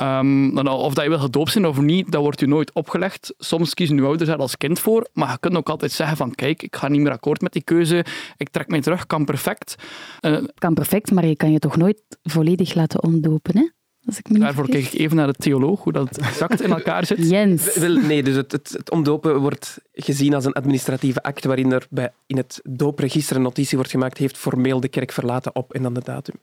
Um, 0.01 0.57
of 0.67 0.93
dat 0.93 1.03
je 1.03 1.09
wil 1.09 1.19
gedoopt 1.19 1.51
zijn 1.51 1.65
of 1.65 1.81
niet, 1.81 2.11
dat 2.11 2.21
wordt 2.21 2.39
je 2.39 2.47
nooit 2.47 2.73
opgelegd. 2.73 3.33
Soms 3.37 3.73
kiezen 3.73 3.95
je 3.95 4.01
ouders 4.01 4.29
daar 4.29 4.37
als 4.37 4.57
kind 4.57 4.79
voor, 4.79 5.07
maar 5.13 5.31
je 5.31 5.37
kunt 5.39 5.55
ook 5.55 5.69
altijd 5.69 5.91
zeggen 5.91 6.17
van 6.17 6.35
kijk, 6.35 6.63
ik 6.63 6.75
ga 6.75 6.87
niet 6.87 7.01
meer 7.01 7.11
akkoord 7.11 7.41
met 7.41 7.53
die 7.53 7.63
keuze, 7.63 8.05
ik 8.37 8.49
trek 8.49 8.67
mij 8.67 8.81
terug, 8.81 9.05
kan 9.05 9.25
perfect. 9.25 9.75
Uh, 10.21 10.43
kan 10.53 10.73
perfect, 10.73 11.11
maar 11.11 11.25
je 11.25 11.35
kan 11.35 11.51
je 11.51 11.59
toch 11.59 11.77
nooit 11.77 12.01
volledig 12.23 12.73
laten 12.73 13.03
ontdopen, 13.03 13.57
hè? 13.57 13.67
Als 14.05 14.17
ik 14.17 14.29
me 14.29 14.39
Daarvoor 14.39 14.69
kijk 14.69 14.85
ik 14.85 14.99
even 14.99 15.15
naar 15.15 15.27
de 15.27 15.33
theoloog, 15.33 15.83
hoe 15.83 15.93
dat 15.93 16.17
exact 16.17 16.61
in 16.61 16.71
elkaar 16.71 17.05
zit. 17.05 17.29
Jens. 17.29 17.75
Wel, 17.77 17.95
nee, 17.95 18.23
dus 18.23 18.35
het, 18.35 18.51
het, 18.51 18.69
het, 18.69 18.91
omdopen 18.91 19.39
wordt 19.39 19.77
gezien 19.93 20.33
als 20.33 20.45
een 20.45 20.53
administratieve 20.53 21.23
act 21.23 21.45
waarin 21.45 21.71
er 21.71 21.87
bij, 21.89 22.11
in 22.25 22.37
het 22.37 22.59
doopregister 22.63 23.35
een 23.35 23.41
notitie 23.41 23.77
wordt 23.77 23.91
gemaakt, 23.91 24.17
heeft 24.17 24.37
formeel 24.37 24.79
de 24.79 24.87
kerk 24.87 25.11
verlaten 25.11 25.55
op 25.55 25.73
en 25.73 25.83
dan 25.83 25.93
de 25.93 26.01
datum. 26.03 26.35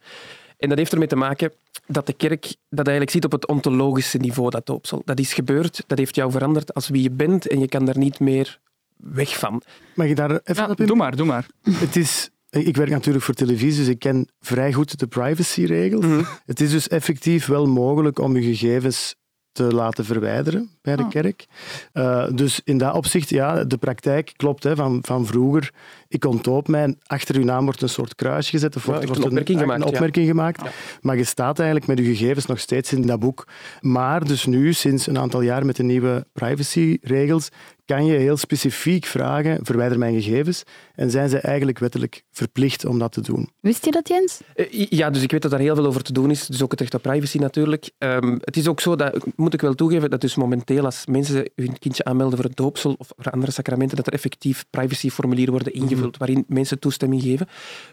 En 0.58 0.68
dat 0.68 0.78
heeft 0.78 0.92
ermee 0.92 1.08
te 1.08 1.16
maken 1.16 1.52
dat 1.86 2.06
de 2.06 2.12
kerk 2.12 2.44
dat 2.68 2.86
eigenlijk 2.86 3.10
ziet 3.10 3.24
op 3.24 3.32
het 3.32 3.46
ontologische 3.46 4.18
niveau, 4.18 4.50
dat 4.50 4.66
doopsel. 4.66 5.02
Dat 5.04 5.18
is 5.18 5.32
gebeurd, 5.34 5.84
dat 5.86 5.98
heeft 5.98 6.14
jou 6.14 6.30
veranderd 6.30 6.74
als 6.74 6.88
wie 6.88 7.02
je 7.02 7.10
bent 7.10 7.46
en 7.48 7.60
je 7.60 7.68
kan 7.68 7.84
daar 7.84 7.98
niet 7.98 8.20
meer 8.20 8.58
weg 8.96 9.38
van. 9.38 9.62
Mag 9.94 10.06
je 10.08 10.14
daar 10.14 10.30
even 10.30 10.62
Ja, 10.64 10.70
op 10.70 10.80
in? 10.80 10.86
doe 10.86 10.96
maar, 10.96 11.16
doe 11.16 11.26
maar. 11.26 11.46
Het 11.70 11.96
is, 11.96 12.30
ik 12.50 12.76
werk 12.76 12.90
natuurlijk 12.90 13.24
voor 13.24 13.34
televisie, 13.34 13.78
dus 13.78 13.88
ik 13.88 13.98
ken 13.98 14.28
vrij 14.40 14.72
goed 14.72 14.98
de 14.98 15.06
privacyregels. 15.06 16.04
Mhm. 16.04 16.22
Het 16.46 16.60
is 16.60 16.70
dus 16.70 16.88
effectief 16.88 17.46
wel 17.46 17.66
mogelijk 17.66 18.18
om 18.18 18.36
je 18.36 18.42
gegevens 18.42 19.14
te 19.54 19.62
laten 19.62 20.04
verwijderen 20.04 20.70
bij 20.82 20.96
de 20.96 21.02
Oh. 21.02 21.10
kerk. 21.10 21.46
Uh, 21.94 22.26
dus 22.34 22.60
in 22.64 22.78
dat 22.78 22.94
opzicht, 22.94 23.28
ja, 23.30 23.64
de 23.64 23.76
praktijk 23.76 24.32
klopt 24.36 24.62
hè, 24.62 24.76
van, 24.76 24.98
van 25.02 25.26
vroeger. 25.26 25.72
Ik 26.08 26.24
ontdoop 26.24 26.68
mij 26.68 26.96
achter 27.06 27.36
uw 27.36 27.44
naam 27.44 27.64
wordt 27.64 27.82
een 27.82 27.88
soort 27.88 28.14
kruisje 28.14 28.50
gezet 28.50 28.76
of 28.76 28.86
Ja, 28.86 28.92
wordt, 28.92 29.16
een 29.16 29.24
opmerking 29.24 29.58
een, 29.58 29.64
gemaakt, 29.64 29.80
een 29.80 29.86
ja. 29.86 29.92
opmerking 29.92 30.26
gemaakt. 30.26 30.62
Ja. 30.62 30.70
Maar 31.00 31.16
je 31.16 31.24
staat 31.24 31.58
eigenlijk 31.58 31.88
met 31.88 31.98
je 31.98 32.04
gegevens 32.04 32.46
nog 32.46 32.58
steeds 32.58 32.92
in 32.92 33.06
dat 33.06 33.18
boek. 33.20 33.46
Maar 33.80 34.24
dus 34.24 34.46
nu, 34.46 34.72
sinds 34.72 35.06
een 35.06 35.18
aantal 35.18 35.40
jaar 35.40 35.66
met 35.66 35.76
de 35.76 35.82
nieuwe 35.82 36.26
privacyregels, 36.32 37.48
kan 37.84 38.04
je 38.06 38.16
heel 38.16 38.36
specifiek 38.36 39.04
vragen, 39.04 39.58
verwijder 39.64 39.98
mijn 39.98 40.22
gegevens. 40.22 40.62
En 40.94 41.10
zijn 41.10 41.28
ze 41.28 41.38
eigenlijk 41.38 41.78
wettelijk 41.78 42.22
verplicht 42.30 42.84
om 42.84 42.98
dat 42.98 43.12
te 43.12 43.20
doen. 43.20 43.50
Wist 43.60 43.84
je 43.84 43.90
dat, 43.90 44.08
Jens? 44.08 44.40
Eh, 44.54 44.86
Ja, 44.88 45.10
dus 45.10 45.22
ik 45.22 45.30
weet 45.30 45.42
dat 45.42 45.50
daar 45.50 45.60
heel 45.60 45.74
veel 45.74 45.86
over 45.86 46.02
te 46.02 46.12
doen 46.12 46.30
is. 46.30 46.46
Dus 46.46 46.62
ook 46.62 46.70
het 46.70 46.80
recht 46.80 46.94
op 46.94 47.02
privacy 47.02 47.38
natuurlijk. 47.38 47.90
Ehm, 47.98 48.38
het 48.40 48.56
is 48.56 48.68
ook 48.68 48.80
zo, 48.80 48.96
dat 48.96 49.26
moet 49.36 49.54
ik 49.54 49.60
wel 49.60 49.74
toegeven, 49.74 50.10
dat 50.10 50.20
dus 50.20 50.34
momenteel 50.34 50.84
als 50.84 51.06
mensen 51.06 51.50
hun 51.54 51.78
kindje 51.78 52.04
aanmelden 52.04 52.36
voor 52.36 52.46
het 52.46 52.56
doopsel 52.56 52.94
of 52.98 53.12
voor 53.16 53.32
andere 53.32 53.52
sacramenten, 53.52 53.96
dat 53.96 54.06
er 54.06 54.12
effectief 54.12 54.64
privacyformulieren 54.70 55.52
worden 55.52 55.72
ingevuld 55.72 56.16
waarin 56.16 56.44
mensen 56.48 56.78
toestemming 56.78 57.22
geven. 57.22 57.48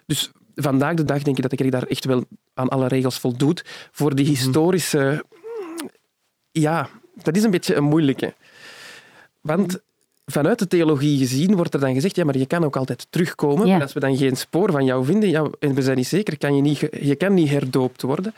Dus 0.05 0.31
vandaag 0.55 0.93
de 0.93 1.05
dag 1.05 1.21
denk 1.21 1.35
ik 1.35 1.41
dat 1.41 1.51
de 1.51 1.57
kerk 1.57 1.71
daar 1.71 1.83
echt 1.83 2.05
wel 2.05 2.23
aan 2.53 2.69
alle 2.69 2.87
regels 2.87 3.19
voldoet. 3.19 3.63
Voor 3.91 4.15
die 4.15 4.25
historische... 4.25 5.25
Ja, 6.51 6.89
dat 7.15 7.35
is 7.35 7.43
een 7.43 7.51
beetje 7.51 7.75
een 7.75 7.83
moeilijke. 7.83 8.33
Want 9.41 9.79
vanuit 10.25 10.59
de 10.59 10.67
theologie 10.67 11.17
gezien 11.17 11.55
wordt 11.55 11.73
er 11.73 11.79
dan 11.79 11.93
gezegd, 11.93 12.15
ja, 12.15 12.25
maar 12.25 12.37
je 12.37 12.45
kan 12.45 12.63
ook 12.63 12.75
altijd 12.75 13.07
terugkomen. 13.09 13.65
Ja. 13.67 13.73
Maar 13.73 13.81
als 13.81 13.93
we 13.93 13.99
dan 13.99 14.17
geen 14.17 14.35
spoor 14.37 14.71
van 14.71 14.85
jou 14.85 15.05
vinden, 15.05 15.29
ja, 15.29 15.45
en 15.59 15.73
we 15.73 15.81
zijn 15.81 15.97
niet 15.97 16.07
zeker, 16.07 16.37
kan 16.37 16.55
je, 16.55 16.61
niet, 16.61 16.79
je 17.01 17.15
kan 17.15 17.33
niet 17.33 17.49
herdoopt 17.49 18.01
worden. 18.01 18.33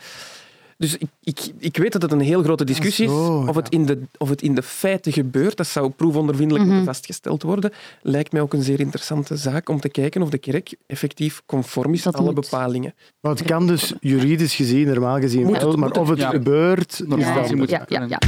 Dus 0.78 0.96
ik, 0.96 1.08
ik, 1.22 1.40
ik 1.58 1.76
weet 1.76 1.92
dat 1.92 2.02
het 2.02 2.12
een 2.12 2.20
heel 2.20 2.42
grote 2.42 2.64
discussie 2.64 3.08
Zo, 3.08 3.42
is. 3.42 3.48
Of, 3.48 3.54
ja. 3.54 3.60
het 3.60 3.68
in 3.68 3.86
de, 3.86 3.98
of 4.18 4.28
het 4.28 4.42
in 4.42 4.54
de 4.54 4.62
feiten 4.62 5.12
gebeurt, 5.12 5.56
dat 5.56 5.66
zou 5.66 5.90
proefondervindelijk 5.90 6.64
moeten 6.64 6.84
vastgesteld 6.84 7.42
worden. 7.42 7.72
Lijkt 8.02 8.32
mij 8.32 8.40
ook 8.40 8.52
een 8.52 8.62
zeer 8.62 8.80
interessante 8.80 9.36
zaak 9.36 9.68
om 9.68 9.80
te 9.80 9.88
kijken 9.88 10.22
of 10.22 10.28
de 10.30 10.38
kerk 10.38 10.74
effectief 10.86 11.42
conform 11.46 11.92
is 11.92 12.02
Dat 12.02 12.14
aan 12.14 12.20
alle 12.20 12.32
moet. 12.32 12.50
bepalingen. 12.50 12.94
Maar 13.20 13.32
het 13.32 13.42
kan 13.42 13.66
dus 13.66 13.92
juridisch 14.00 14.54
gezien, 14.54 14.86
normaal 14.86 15.20
gezien 15.20 15.42
Moet 15.46 15.58
wel, 15.58 15.68
het, 15.70 15.78
maar 15.78 15.88
moet 15.88 15.98
of 15.98 16.08
het 16.08 16.18
Ja. 16.18 16.30
gebeurt, 16.30 16.92
is 16.92 16.98
Normaal 16.98 17.34
dan... 17.34 17.42
gezien 17.42 17.58
moet 17.58 17.70
ja, 17.70 17.78
het 17.88 18.10
ja, 18.10 18.18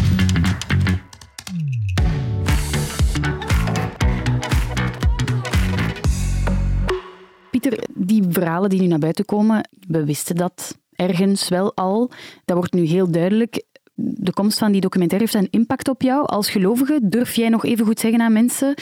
Pieter, 7.61 7.85
die 7.95 8.23
verhalen 8.29 8.71
die 8.71 8.81
nu 8.81 8.87
naar 8.87 8.99
buiten 8.99 9.25
komen, 9.25 9.69
we 9.89 10.05
wisten 10.05 10.37
dat 10.37 10.79
ergens 10.95 11.49
wel 11.49 11.75
al. 11.75 12.11
Dat 12.45 12.57
wordt 12.57 12.73
nu 12.73 12.85
heel 12.85 13.11
duidelijk. 13.11 13.63
De 13.95 14.33
komst 14.33 14.59
van 14.59 14.73
die 14.73 14.81
documentaire 14.81 15.29
heeft 15.31 15.45
een 15.45 15.61
impact 15.61 15.89
op 15.89 16.03
jou 16.03 16.27
als 16.27 16.51
gelovige. 16.51 16.99
Durf 17.03 17.35
jij 17.35 17.49
nog 17.49 17.65
even 17.65 17.87
goed 17.87 18.01
zeggen 18.01 18.21
aan 18.21 18.33
mensen? 18.33 18.75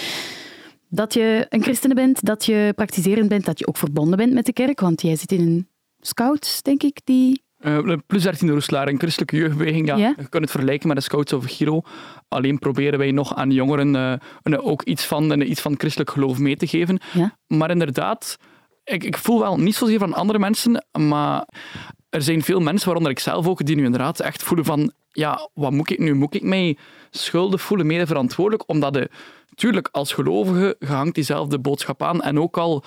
dat 0.88 1.14
je 1.14 1.46
een 1.48 1.62
christen 1.62 1.94
bent, 1.94 2.24
dat 2.24 2.44
je 2.44 2.72
praktiserend 2.76 3.28
bent, 3.28 3.44
dat 3.44 3.58
je 3.58 3.66
ook 3.66 3.76
verbonden 3.76 4.16
bent 4.18 4.32
met 4.32 4.46
de 4.46 4.52
kerk, 4.52 4.80
want 4.80 5.02
jij 5.02 5.16
zit 5.16 5.32
in 5.32 5.40
een 5.40 5.68
scouts, 6.00 6.62
denk 6.62 6.82
ik, 6.82 7.00
die... 7.04 7.42
Uh, 7.60 7.96
plus 8.06 8.22
13 8.22 8.50
Roeslaar, 8.50 8.88
een 8.88 8.98
christelijke 8.98 9.36
jeugdbeweging. 9.36 9.86
Ja. 9.86 9.96
Je 9.96 10.14
kunt 10.28 10.42
het 10.42 10.50
vergelijken 10.50 10.88
met 10.88 10.96
de 10.96 11.02
Scouts 11.02 11.32
of 11.32 11.44
Giro. 11.44 11.82
Alleen 12.28 12.58
proberen 12.58 12.98
wij 12.98 13.10
nog 13.10 13.34
aan 13.34 13.50
jongeren 13.50 14.20
eh, 14.42 14.66
ook 14.66 14.82
iets 14.82 15.04
van, 15.06 15.30
een- 15.30 15.50
iets 15.50 15.60
van 15.60 15.74
christelijk 15.78 16.10
geloof 16.10 16.38
mee 16.38 16.56
te 16.56 16.66
geven. 16.66 16.98
Ja. 17.12 17.38
Maar 17.46 17.70
inderdaad, 17.70 18.36
ik, 18.84 19.04
ik 19.04 19.18
voel 19.18 19.38
wel 19.38 19.56
niet 19.56 19.74
zozeer 19.74 19.98
van 19.98 20.14
andere 20.14 20.38
mensen, 20.38 20.86
maar 20.98 21.48
er 22.10 22.22
zijn 22.22 22.42
veel 22.42 22.60
mensen, 22.60 22.86
waaronder 22.86 23.12
ik 23.12 23.18
zelf 23.18 23.46
ook, 23.46 23.66
die 23.66 23.76
nu 23.76 23.84
inderdaad 23.84 24.20
echt 24.20 24.42
voelen 24.42 24.64
van 24.64 24.92
ja, 25.10 25.48
wat 25.54 25.72
moet 25.72 25.90
ik 25.90 25.98
nu? 25.98 26.14
Moet 26.14 26.34
ik 26.34 26.42
mij 26.42 26.76
schuldig 27.10 27.60
voelen, 27.60 27.86
mede 27.86 28.06
verantwoordelijk? 28.06 28.68
Omdat 28.68 28.94
je, 28.94 29.10
tuurlijk, 29.54 29.88
als 29.92 30.12
gelovige, 30.12 30.76
hangt 30.78 31.14
diezelfde 31.14 31.58
boodschap 31.58 32.02
aan. 32.02 32.22
En 32.22 32.40
ook 32.40 32.58
al 32.58 32.84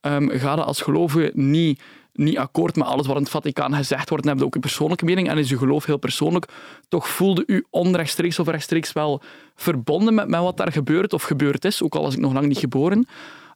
ehm 0.00 0.28
ga 0.28 0.54
je 0.54 0.64
als 0.64 0.80
gelovige 0.80 1.30
niet, 1.34 1.82
niet 2.12 2.38
akkoord 2.38 2.76
met 2.76 2.86
alles 2.86 3.06
wat 3.06 3.16
in 3.16 3.22
het 3.22 3.30
Vaticaan 3.30 3.74
gezegd 3.74 4.08
wordt, 4.08 4.24
dan 4.24 4.32
heb 4.32 4.42
je 4.42 4.48
ook 4.48 4.54
een 4.54 4.60
persoonlijke 4.60 5.04
mening 5.04 5.28
en 5.28 5.38
is 5.38 5.48
je 5.48 5.58
geloof 5.58 5.84
heel 5.84 5.98
persoonlijk, 5.98 6.46
toch 6.88 7.08
voelde 7.08 7.42
u 7.46 7.66
onrechtstreeks 7.70 8.38
of 8.38 8.48
rechtstreeks 8.48 8.92
wel 8.92 9.22
verbonden 9.54 10.14
met, 10.14 10.28
met 10.28 10.40
wat 10.40 10.56
daar 10.56 10.72
gebeurt 10.72 11.12
of 11.12 11.22
gebeurd 11.22 11.64
is, 11.64 11.82
ook 11.82 11.94
al 11.94 12.02
was 12.02 12.14
ik 12.14 12.20
nog 12.20 12.32
lang 12.32 12.46
niet 12.46 12.58
geboren. 12.58 13.06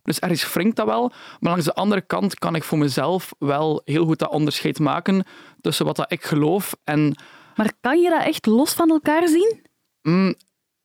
Dus 0.05 0.19
ergens 0.19 0.53
wringt 0.53 0.77
dat 0.77 0.87
wel. 0.87 1.13
Maar 1.41 1.51
langs 1.51 1.65
de 1.65 1.75
andere 1.75 2.01
kant 2.01 2.39
kan 2.39 2.55
ik 2.55 2.65
voor 2.65 2.79
mezelf 2.79 3.35
wel 3.39 3.83
heel 3.85 4.05
goed 4.05 4.19
dat 4.19 4.31
onderscheid 4.31 4.79
maken 4.79 5.25
tussen 5.61 5.87
wat 5.87 5.97
dat 5.97 6.13
ik 6.13 6.25
geloof 6.25 6.77
en 6.85 7.17
Maar 7.57 7.73
kan 7.81 8.01
je 8.01 8.11
dat 8.11 8.23
echt 8.25 8.47
los 8.47 8.73
van 8.73 8.91
elkaar 8.91 9.29
zien? 9.29 9.61
mm, 10.03 10.35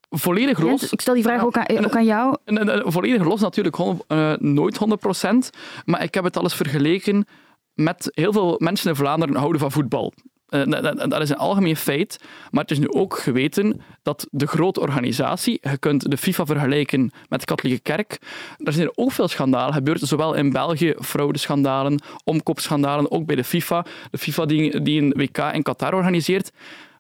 volledig 0.09 0.59
los. 0.59 0.91
ik 0.91 1.01
stel 1.01 1.13
die 1.13 1.23
vraag 1.23 1.43
ook 1.43 1.57
aan, 1.57 1.85
ook 1.85 1.95
aan 1.95 2.05
jou. 2.05 2.35
Volledig 2.91 3.23
los 3.23 3.41
natuurlijk, 3.41 3.77
eh, 4.07 4.33
nooit 4.38 4.77
100%. 4.77 5.49
Maar 5.85 6.03
ik 6.03 6.13
heb 6.13 6.23
het 6.23 6.38
al 6.38 6.43
eens 6.43 6.55
vergeleken 6.55 7.25
met 7.73 8.09
heel 8.11 8.31
veel 8.31 8.55
mensen 8.57 8.89
in 8.89 8.95
Vlaanderen 8.95 9.35
houden 9.35 9.59
van 9.61 9.71
voetbal. 9.71 10.13
Eh, 10.50 11.10
dat- 11.10 11.22
is 11.22 11.29
een 11.29 11.38
algemeen 11.38 11.75
feit, 11.75 12.20
maar 12.51 12.62
het 12.62 12.72
is 12.72 12.79
nu 12.79 12.89
ook 12.89 13.18
geweten 13.18 13.82
dat 14.03 14.27
de 14.32 14.48
grote 14.48 14.79
organisatie, 14.79 15.60
je 15.62 15.77
kunt 15.77 16.12
de 16.12 16.18
FIFA 16.18 16.46
vergelijken 16.46 17.12
met 17.29 17.39
de 17.39 17.46
katholieke 17.46 17.82
kerk, 17.82 18.18
daar 18.58 18.74
zijn 18.74 18.86
er 18.88 18.94
ook 18.96 19.12
veel 19.12 19.27
schandalen 19.27 19.74
gebeurd, 19.74 20.00
zowel 20.00 20.34
in 20.34 20.51
België, 20.51 20.94
fraudeschandalen, 21.00 22.01
omkoopschandalen, 22.24 23.12
ook 23.12 23.25
bij 23.25 23.36
de 23.36 23.44
FIFA. 23.44 23.86
De 24.12 24.18
FIFA 24.18 24.46
die, 24.46 24.82
die 24.82 25.01
een 25.01 25.13
WK 25.18 25.38
in 25.38 25.63
Qatar 25.63 25.94
organiseert. 25.94 26.51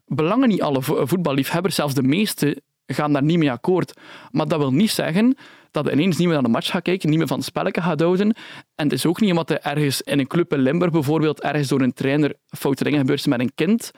Belangen 0.07 0.49
niet 0.49 0.61
alle 0.61 0.81
vo- 0.81 1.05
voetballiefhebbers, 1.05 1.75
zelfs 1.75 1.93
de 1.93 2.03
meeste, 2.03 2.61
gaan 2.85 3.13
daar 3.13 3.23
niet 3.23 3.37
mee 3.37 3.51
akkoord. 3.51 3.93
Maar 4.31 4.47
dat 4.47 4.59
wil 4.59 4.71
niet 4.73 4.91
zeggen 4.91 5.37
dat 5.71 5.85
je 5.85 5.91
ineens 5.91 6.17
niet 6.17 6.27
meer 6.27 6.35
naar 6.35 6.43
de 6.43 6.49
match 6.49 6.69
gaat 6.69 6.81
kijken, 6.81 7.09
niet 7.09 7.17
meer 7.17 7.27
van 7.27 7.37
het 7.37 7.45
spelletje 7.45 7.81
gaat 7.81 8.01
houden. 8.01 8.35
En 8.75 8.83
het 8.83 8.93
is 8.93 9.05
ook 9.05 9.19
niet 9.19 9.29
omdat 9.29 9.49
er 9.49 9.59
ergens 9.61 10.01
in 10.01 10.19
een 10.19 10.27
club 10.27 10.53
in 10.53 10.59
Limburg 10.59 10.91
bijvoorbeeld 10.91 11.41
ergens 11.41 11.67
door 11.67 11.81
een 11.81 11.93
trainer 11.93 12.33
foute 12.47 12.83
dingen 12.83 12.99
gebeurd 12.99 13.21
zijn 13.21 13.37
met 13.37 13.47
een 13.47 13.55
kind, 13.55 13.91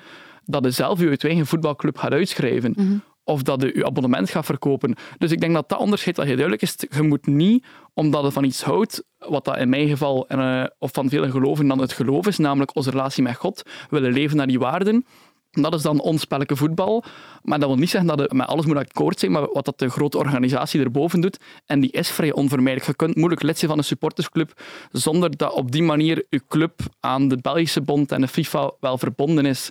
dat 0.46 0.64
je 0.64 0.72
zelf 0.72 1.00
je 1.00 1.18
eigen 1.18 1.46
voetbalclub 1.46 1.98
gaat 1.98 2.12
uitschrijven. 2.12 3.04
Of 3.24 3.44
dat 3.44 3.62
je 3.62 3.72
je 3.76 3.86
abonnement 3.86 4.30
gaat 4.30 4.46
verkopen. 4.46 4.96
Dus 5.18 5.32
ik 5.32 5.40
denk 5.40 5.54
dat 5.54 5.70
dat 5.70 5.80
onderscheid 5.80 6.18
wel 6.18 6.26
heel 6.26 6.36
duidelijk 6.36 6.64
is. 6.64 6.76
Je 6.90 7.02
moet 7.02 7.28
niet, 7.28 7.66
omdat 7.94 8.24
je 8.24 8.32
van 8.32 8.44
iets 8.44 8.64
houdt, 8.64 9.04
wat 9.18 9.46
dat 9.46 9.58
in 9.58 9.70
mijn 9.70 9.88
geval, 9.88 10.28
eh, 10.28 10.64
of 10.80 10.92
van 10.94 11.10
velen 11.10 11.32
geloven 11.32 11.68
dan 11.68 11.80
het 11.80 11.94
geloof 11.94 12.28
is, 12.28 12.38
namelijk 12.38 12.76
onze 12.76 12.90
relatie 12.90 13.24
met 13.24 13.36
God, 13.36 13.64
willen 13.90 14.14
leven 14.14 14.38
naar 14.38 14.48
die 14.48 14.60
waarden, 14.60 15.06
dat 15.52 15.74
is 15.74 15.82
dan 15.82 16.02
ons 16.02 16.22
spelletje 16.22 16.56
voetbal. 16.56 17.04
Maar 17.44 17.60
dat 17.60 17.68
wil 17.70 17.78
niet 17.78 17.90
zeggen 17.90 18.18
dat 18.18 18.32
je 18.32 18.38
met 18.38 18.48
alles 18.48 18.66
moet 18.66 18.78
akkoord 18.78 19.20
zijn, 19.20 19.32
maar 19.32 19.48
wat 19.54 19.66
dat 19.66 19.80
de 19.80 19.90
grote 19.90 20.18
organisatie 20.18 20.82
erboven 20.82 21.22
doet. 21.22 21.40
En 21.66 21.80
die 21.80 21.92
is 21.92 22.10
vrij 22.10 22.34
onvermijdelijk. 22.34 22.86
Je 22.86 22.96
kunt 22.96 23.16
moeilijk 23.16 23.42
lid 23.42 23.58
zijn 23.58 23.70
van 23.70 23.80
een 23.80 23.86
supportersclub 23.86 24.62
zonder 24.92 25.38
dat 25.38 25.54
op 25.54 25.72
die 25.72 25.84
manier 25.84 26.26
je 26.30 26.42
club 26.48 26.80
aan 27.00 27.28
de 27.28 27.38
Belgische 27.42 27.82
bond 27.82 28.12
en 28.12 28.22
de 28.22 28.28
FIFA 28.28 28.72
wel 28.80 28.98
verbonden 28.98 29.46
is. 29.46 29.70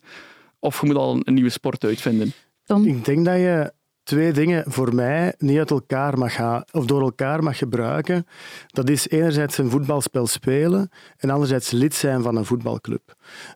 Of 0.59 0.81
je 0.81 0.87
moet 0.87 0.97
al 0.97 1.21
een 1.25 1.35
nieuwe 1.35 1.51
sport 1.51 1.85
uitvinden. 1.85 2.33
Tom, 2.65 2.87
Ik 2.87 3.05
denk 3.05 3.25
dat 3.25 3.37
je 3.37 3.73
twee 4.11 4.33
dingen 4.33 4.65
voor 4.67 4.95
mij 4.95 5.35
niet 5.39 5.59
uit 5.59 5.71
elkaar 5.71 6.19
mag 6.19 6.35
gaan, 6.35 6.65
of 6.73 6.85
door 6.85 7.01
elkaar 7.01 7.43
mag 7.43 7.59
gebruiken. 7.59 8.27
Dat 8.67 8.89
is 8.89 9.09
enerzijds 9.09 9.59
een 9.59 9.71
voetbalspel 9.71 10.27
spelen 10.27 10.91
en 11.17 11.31
anderzijds 11.31 11.71
lid 11.71 11.95
zijn 11.95 12.23
van 12.23 12.37
een 12.37 12.45
voetbalclub. 12.45 13.15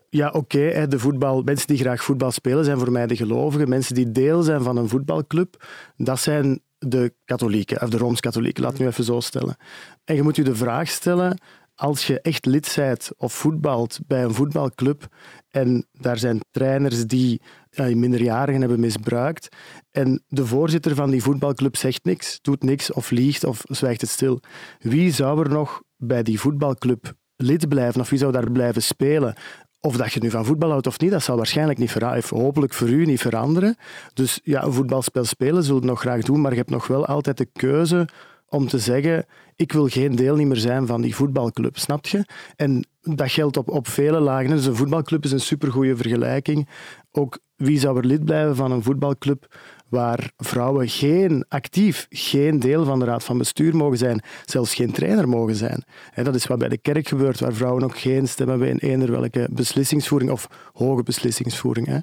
Ja, 0.09 0.29
oké, 0.29 0.87
de 0.87 0.99
voetbal, 0.99 1.41
mensen 1.41 1.67
die 1.67 1.77
graag 1.77 2.03
voetbal 2.03 2.31
spelen 2.31 2.65
zijn 2.65 2.77
voor 2.77 2.91
mij 2.91 3.07
de 3.07 3.15
gelovigen. 3.15 3.69
Mensen 3.69 3.95
die 3.95 4.11
deel 4.11 4.41
zijn 4.41 4.61
van 4.61 4.77
een 4.77 4.89
voetbalclub, 4.89 5.65
dat 5.97 6.19
zijn 6.19 6.61
de 6.77 7.13
katholieken, 7.25 7.81
of 7.81 7.89
de 7.89 7.97
Rooms-katholieken, 7.97 8.63
laat 8.63 8.77
nu 8.77 8.87
even 8.87 9.03
zo 9.03 9.19
stellen. 9.19 9.57
En 10.03 10.15
je 10.15 10.23
moet 10.23 10.35
je 10.35 10.43
de 10.43 10.55
vraag 10.55 10.87
stellen, 10.87 11.37
als 11.75 12.07
je 12.07 12.21
echt 12.21 12.45
lid 12.45 12.73
bent 12.75 13.09
of 13.17 13.33
voetbalt 13.33 13.99
bij 14.07 14.23
een 14.23 14.33
voetbalclub 14.33 15.07
en 15.55 15.87
daar 15.91 16.17
zijn 16.17 16.39
trainers 16.51 17.05
die 17.05 17.41
ja, 17.69 17.95
minderjarigen 17.95 18.61
hebben 18.61 18.79
misbruikt 18.79 19.55
en 19.91 20.23
de 20.27 20.45
voorzitter 20.45 20.95
van 20.95 21.09
die 21.09 21.23
voetbalclub 21.23 21.75
zegt 21.75 22.03
niks, 22.03 22.39
doet 22.41 22.63
niks 22.63 22.91
of 22.91 23.09
liegt 23.09 23.43
of 23.43 23.63
zwijgt 23.67 24.01
het 24.01 24.09
stil. 24.09 24.39
Wie 24.79 25.11
zou 25.11 25.43
er 25.43 25.49
nog 25.49 25.81
bij 25.97 26.23
die 26.23 26.39
voetbalclub 26.39 27.13
lid 27.35 27.67
blijven 27.69 28.01
of 28.01 28.09
wie 28.09 28.19
zou 28.19 28.31
daar 28.31 28.51
blijven 28.51 28.83
spelen? 28.83 29.35
Of 29.79 29.97
dat 29.97 30.13
je 30.13 30.19
nu 30.19 30.29
van 30.29 30.45
voetbal 30.45 30.69
houdt 30.69 30.87
of 30.87 30.99
niet, 30.99 31.11
dat 31.11 31.23
zal 31.23 31.37
waarschijnlijk 31.37 31.79
niet 31.79 31.91
veranderen. 31.91 32.39
Hopelijk 32.39 32.73
voor 32.73 32.89
u 32.89 33.05
niet 33.05 33.21
veranderen. 33.21 33.75
Dus 34.13 34.39
ja, 34.43 34.63
een 34.63 34.73
voetbalspel 34.73 35.23
spelen 35.23 35.63
we 35.63 35.85
nog 35.85 35.99
graag 35.99 36.21
doen, 36.21 36.41
maar 36.41 36.51
je 36.51 36.57
hebt 36.57 36.69
nog 36.69 36.87
wel 36.87 37.05
altijd 37.05 37.37
de 37.37 37.49
keuze 37.53 38.07
om 38.55 38.67
te 38.67 38.79
zeggen, 38.79 39.25
ik 39.55 39.71
wil 39.71 39.87
geen 39.87 40.15
deelnemer 40.15 40.57
zijn 40.57 40.87
van 40.87 41.01
die 41.01 41.15
voetbalclub, 41.15 41.77
snap 41.77 42.05
je? 42.05 42.25
En 42.55 42.87
dat 43.01 43.31
geldt 43.31 43.57
op, 43.57 43.69
op 43.69 43.87
vele 43.87 44.19
lagen. 44.19 44.49
Dus 44.49 44.65
een 44.65 44.75
voetbalclub 44.75 45.23
is 45.23 45.31
een 45.31 45.39
supergoeie 45.39 45.95
vergelijking. 45.95 46.69
Ook 47.11 47.39
wie 47.55 47.79
zou 47.79 47.97
er 47.97 48.05
lid 48.05 48.25
blijven 48.25 48.55
van 48.55 48.71
een 48.71 48.83
voetbalclub 48.83 49.55
waar 49.89 50.31
vrouwen 50.37 50.89
geen, 50.89 51.45
actief 51.47 52.07
geen 52.09 52.59
deel 52.59 52.85
van 52.85 52.99
de 52.99 53.05
raad 53.05 53.23
van 53.23 53.37
bestuur 53.37 53.75
mogen 53.75 53.97
zijn, 53.97 54.21
zelfs 54.45 54.75
geen 54.75 54.91
trainer 54.91 55.29
mogen 55.29 55.55
zijn. 55.55 55.83
Hè, 56.11 56.23
dat 56.23 56.35
is 56.35 56.47
wat 56.47 56.57
bij 56.57 56.69
de 56.69 56.77
kerk 56.77 57.07
gebeurt, 57.07 57.39
waar 57.39 57.53
vrouwen 57.53 57.83
ook 57.83 57.97
geen 57.97 58.27
stem 58.27 58.49
hebben 58.49 58.69
in 58.69 58.77
eender 58.77 59.11
welke 59.11 59.47
beslissingsvoering 59.51 60.31
of 60.31 60.47
hoge 60.73 61.03
beslissingsvoering. 61.03 61.87
Hè. 61.87 61.97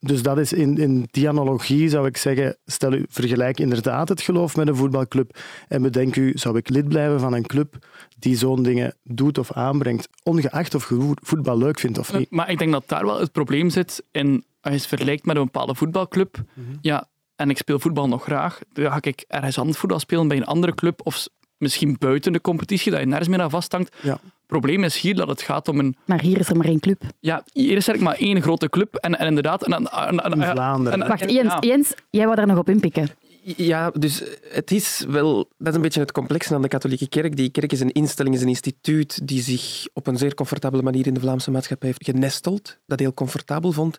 Dus 0.00 0.22
dat 0.22 0.38
is 0.38 0.52
in, 0.52 0.78
in 0.78 1.08
die 1.10 1.28
analogie 1.28 1.88
zou 1.88 2.06
ik 2.06 2.16
zeggen, 2.16 2.56
stel 2.64 2.92
u, 2.92 3.04
vergelijk 3.08 3.60
inderdaad 3.60 4.08
het 4.08 4.20
geloof 4.20 4.56
met 4.56 4.68
een 4.68 4.76
voetbalclub 4.76 5.38
en 5.68 5.82
bedenk 5.82 6.16
u, 6.16 6.32
zou 6.34 6.56
ik 6.56 6.68
lid 6.68 6.88
blijven 6.88 7.20
van 7.20 7.34
een 7.34 7.46
club 7.46 7.86
die 8.18 8.36
zo'n 8.36 8.62
dingen 8.62 8.94
doet 9.02 9.38
of 9.38 9.52
aanbrengt, 9.52 10.08
ongeacht 10.22 10.74
of 10.74 10.88
je 10.88 11.16
voetbal 11.22 11.58
leuk 11.58 11.78
vindt 11.78 11.98
of 11.98 12.12
niet. 12.12 12.30
Maar 12.30 12.50
ik 12.50 12.58
denk 12.58 12.72
dat 12.72 12.84
daar 12.86 13.06
wel 13.06 13.20
het 13.20 13.32
probleem 13.32 13.70
zit 13.70 14.04
in, 14.10 14.44
als 14.60 14.72
je 14.72 14.78
het 14.78 14.88
vergelijkt 14.88 15.24
met 15.24 15.36
een 15.36 15.44
bepaalde 15.44 15.74
voetbalclub, 15.74 16.42
ja, 16.80 17.08
en 17.36 17.50
ik 17.50 17.58
speel 17.58 17.78
voetbal 17.78 18.08
nog 18.08 18.22
graag, 18.22 18.58
dan 18.72 18.90
ga 18.92 18.98
ik 19.00 19.24
ergens 19.28 19.58
anders 19.58 19.78
voetbal 19.78 19.98
spelen 19.98 20.28
bij 20.28 20.36
een 20.36 20.44
andere 20.44 20.74
club 20.74 21.00
of 21.04 21.26
misschien 21.58 21.96
buiten 21.98 22.32
de 22.32 22.40
competitie, 22.40 22.90
dat 22.90 23.00
je 23.00 23.06
nergens 23.06 23.28
meer 23.28 23.40
aan 23.40 23.50
vasthangt. 23.50 23.96
Ja. 24.02 24.12
Het 24.12 24.52
probleem 24.62 24.84
is 24.84 24.98
hier 25.00 25.14
dat 25.14 25.28
het 25.28 25.42
gaat 25.42 25.68
om 25.68 25.78
een... 25.78 25.96
maar 26.04 26.20
hier 26.20 26.38
is 26.38 26.48
er 26.48 26.56
maar 26.56 26.66
één 26.66 26.80
club. 26.80 27.02
Ja, 27.20 27.44
hier 27.52 27.76
is 27.76 27.88
er 27.88 28.02
maar 28.02 28.14
één 28.16 28.42
grote 28.42 28.68
club 28.68 28.94
en, 28.94 29.18
en 29.18 29.26
inderdaad... 29.26 29.64
En, 29.66 29.72
en, 29.72 29.86
en, 29.90 30.18
en- 30.18 30.32
In 30.32 30.50
Vlaanderen. 30.50 31.02
en- 31.02 31.08
Wacht, 31.08 31.22
en- 31.22 31.32
Jens, 31.32 31.52
ja. 31.52 31.58
Jens, 31.60 31.94
jij 32.10 32.24
wou 32.24 32.36
daar 32.36 32.46
nog 32.46 32.58
op 32.58 32.68
inpikken. 32.68 33.08
Ja, 33.56 33.90
dus 33.90 34.22
het 34.48 34.70
is 34.70 35.04
wel... 35.08 35.34
Dat 35.58 35.68
is 35.68 35.74
een 35.74 35.80
beetje 35.82 36.00
het 36.00 36.12
complexe 36.12 36.54
aan 36.54 36.62
de 36.62 36.68
katholieke 36.68 37.08
kerk. 37.08 37.36
Die 37.36 37.50
kerk 37.50 37.72
is 37.72 37.80
een 37.80 37.92
instelling, 37.92 38.34
is 38.34 38.42
een 38.42 38.48
instituut 38.48 39.26
die 39.28 39.42
zich 39.42 39.86
op 39.92 40.06
een 40.06 40.16
zeer 40.16 40.34
comfortabele 40.34 40.82
manier 40.82 41.06
in 41.06 41.14
de 41.14 41.20
Vlaamse 41.20 41.50
maatschappij 41.50 41.88
heeft 41.88 42.04
genesteld. 42.04 42.78
Dat 42.86 42.98
heel 42.98 43.14
comfortabel 43.14 43.72
vond. 43.72 43.98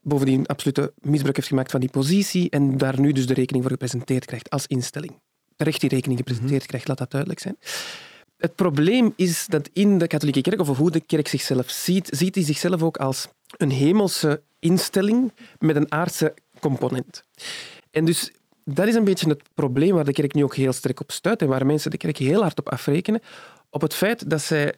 Bovendien 0.00 0.46
absolute 0.46 0.92
misbruik 1.00 1.36
heeft 1.36 1.48
gemaakt 1.48 1.70
van 1.70 1.80
die 1.80 1.90
positie 1.90 2.50
en 2.50 2.78
daar 2.78 3.00
nu 3.00 3.12
dus 3.12 3.26
de 3.26 3.34
rekening 3.34 3.62
voor 3.64 3.72
gepresenteerd 3.72 4.24
krijgt 4.24 4.50
als 4.50 4.66
instelling. 4.66 5.20
Terecht 5.56 5.80
die 5.80 5.90
rekening 5.90 6.18
gepresenteerd 6.18 6.66
krijgt, 6.66 6.88
laat 6.88 6.98
dat 6.98 7.10
duidelijk 7.10 7.40
zijn. 7.40 7.56
Het 8.36 8.54
probleem 8.54 9.12
is 9.16 9.46
dat 9.46 9.70
in 9.72 9.98
de 9.98 10.06
katholieke 10.06 10.40
kerk, 10.40 10.60
of 10.60 10.76
hoe 10.76 10.90
de 10.90 11.00
kerk 11.00 11.28
zichzelf 11.28 11.70
ziet, 11.70 12.08
ziet 12.12 12.34
hij 12.34 12.44
zichzelf 12.44 12.82
ook 12.82 12.96
als 12.96 13.28
een 13.56 13.70
hemelse 13.70 14.42
instelling 14.58 15.32
met 15.58 15.76
een 15.76 15.92
aardse 15.92 16.34
component. 16.60 17.24
En 17.90 18.04
dus 18.04 18.32
dat 18.64 18.86
is 18.86 18.94
een 18.94 19.04
beetje 19.04 19.28
het 19.28 19.42
probleem 19.54 19.94
waar 19.94 20.04
de 20.04 20.12
kerk 20.12 20.34
nu 20.34 20.44
ook 20.44 20.54
heel 20.54 20.72
sterk 20.72 21.00
op 21.00 21.10
stuit 21.10 21.42
en 21.42 21.48
waar 21.48 21.66
mensen 21.66 21.90
de 21.90 21.96
kerk 21.96 22.16
heel 22.16 22.42
hard 22.42 22.58
op 22.58 22.68
afrekenen. 22.68 23.20
Op 23.70 23.80
het 23.80 23.94
feit 23.94 24.30
dat 24.30 24.42
zij 24.42 24.74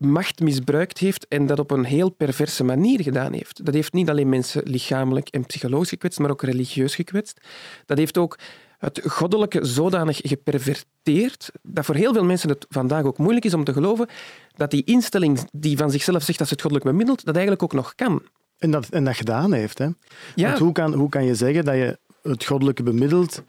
macht 0.00 0.40
misbruikt 0.40 0.98
heeft 0.98 1.28
en 1.28 1.46
dat 1.46 1.58
op 1.58 1.70
een 1.70 1.84
heel 1.84 2.10
perverse 2.10 2.64
manier 2.64 3.02
gedaan 3.02 3.32
heeft. 3.32 3.64
Dat 3.64 3.74
heeft 3.74 3.92
niet 3.92 4.10
alleen 4.10 4.28
mensen 4.28 4.62
lichamelijk 4.64 5.28
en 5.28 5.46
psychologisch 5.46 5.88
gekwetst, 5.88 6.18
maar 6.18 6.30
ook 6.30 6.42
religieus 6.42 6.94
gekwetst. 6.94 7.40
Dat 7.86 7.98
heeft 7.98 8.18
ook 8.18 8.38
het 8.78 9.00
goddelijke 9.06 9.64
zodanig 9.64 10.20
geperverteerd 10.22 11.50
dat 11.62 11.84
voor 11.84 11.94
heel 11.94 12.12
veel 12.12 12.24
mensen 12.24 12.48
het 12.48 12.66
vandaag 12.68 13.04
ook 13.04 13.18
moeilijk 13.18 13.44
is 13.44 13.54
om 13.54 13.64
te 13.64 13.72
geloven 13.72 14.08
dat 14.56 14.70
die 14.70 14.84
instelling 14.84 15.40
die 15.52 15.76
van 15.76 15.90
zichzelf 15.90 16.22
zegt 16.22 16.38
dat 16.38 16.46
ze 16.46 16.52
het 16.52 16.62
goddelijk 16.62 16.90
bemiddelt, 16.90 17.24
dat 17.24 17.34
eigenlijk 17.34 17.62
ook 17.62 17.72
nog 17.72 17.94
kan. 17.94 18.22
En 18.58 18.70
dat, 18.70 18.88
en 18.88 19.04
dat 19.04 19.16
gedaan 19.16 19.52
heeft. 19.52 19.78
Hè. 19.78 19.88
Ja. 20.34 20.46
Want 20.46 20.58
hoe 20.58 20.72
kan, 20.72 20.94
hoe 20.94 21.08
kan 21.08 21.24
je 21.24 21.34
zeggen 21.34 21.64
dat 21.64 21.74
je 21.74 21.98
het 22.22 22.44
goddelijke 22.44 22.82
bemiddelt 22.82 23.42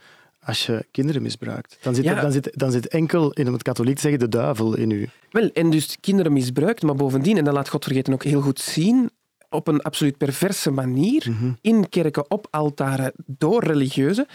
als 0.44 0.66
je 0.66 0.86
kinderen 0.92 1.22
misbruikt. 1.22 1.78
Dan 1.82 1.96
zit, 1.96 2.04
Ja. 2.04 2.22
dan 2.22 2.32
zit, 2.32 2.50
dan 2.58 2.72
zit 2.72 2.88
enkel, 2.88 3.32
in 3.32 3.48
het 3.48 3.64
katholiek 3.64 3.96
te 3.96 4.02
zeggen, 4.02 4.20
de 4.20 4.28
duivel 4.30 4.78
in 4.78 4.90
u. 4.92 5.10
Wel, 5.32 5.50
en 5.54 5.70
dus 5.70 5.98
kinderen 6.00 6.34
misbruikt, 6.34 6.82
maar 6.82 6.96
bovendien, 6.96 7.38
en 7.38 7.44
dat 7.44 7.54
laat 7.54 7.70
God 7.70 7.84
vergeten 7.84 8.14
ook 8.14 8.24
heel 8.24 8.42
goed 8.42 8.60
zien, 8.60 9.10
op 9.50 9.68
een 9.68 9.82
absoluut 9.82 10.18
perverse 10.18 10.72
manier, 10.72 11.28
in 11.62 11.90
kerken, 11.90 12.32
op 12.32 12.48
altaren, 12.50 13.12
door 13.26 13.64
religieuzen. 13.64 14.26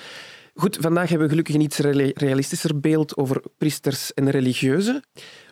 Goed, 0.54 0.76
vandaag 0.80 1.08
hebben 1.08 1.22
we 1.26 1.28
gelukkig 1.28 1.54
een 1.54 1.60
iets 1.60 1.78
reali- 1.78 2.12
realistischer 2.14 2.80
beeld 2.80 3.16
over 3.16 3.42
priesters 3.58 4.14
en 4.14 4.30
religieuzen. 4.30 5.02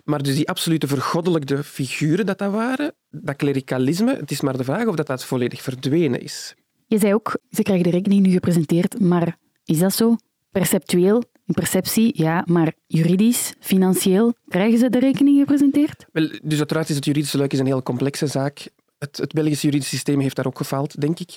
Maar 0.05 0.23
dus 0.23 0.35
die 0.37 0.49
absolute 0.49 0.87
vergoddelijkde 0.87 1.65
figuren 1.65 2.27
dat 2.27 2.39
dat 2.39 2.53
waren, 2.53 2.95
dat 3.11 3.37
klerikalisme, 3.37 4.17
het 4.17 4.31
is 4.31 4.41
maar 4.41 4.57
de 4.57 4.65
vraag 4.65 4.87
of 4.87 4.95
dat, 4.95 5.07
dat 5.07 5.25
volledig 5.25 5.63
verdwenen 5.63 6.21
is. 6.23 6.55
Je 6.87 6.99
zei 6.99 7.15
ook, 7.15 7.39
ze 7.51 7.63
krijgen 7.63 7.85
de 7.85 7.91
rekening 7.91 8.27
nu 8.27 8.33
gepresenteerd, 8.33 9.01
maar 9.01 9.37
is 9.65 9.79
dat 9.79 9.95
zo? 9.95 10.17
Perceptueel, 10.55 11.23
in 11.47 11.55
perceptie, 11.55 12.23
ja, 12.23 12.45
maar 12.47 12.73
juridisch, 12.87 13.55
financieel, 13.61 14.35
krijgen 14.49 14.79
ze 14.79 14.91
de 14.91 14.99
rekening 14.99 15.39
gepresenteerd? 15.39 16.07
Wel, 16.13 16.29
dus 16.43 16.59
uiteraard 16.59 16.89
is 16.89 16.97
het 16.97 17.05
juridische 17.05 17.39
luik 17.39 17.53
is 17.53 17.59
een 17.59 17.67
heel 17.67 17.83
complexe 17.83 18.27
zaak. 18.27 18.69
Het, 18.99 19.17
het 19.17 19.33
Belgisch 19.33 19.63
juridisch 19.63 19.89
systeem 19.89 20.21
heeft 20.21 20.37
daar 20.37 20.47
ook 20.47 20.57
gefaald, 20.57 21.01
denk 21.01 21.19
ik. 21.19 21.37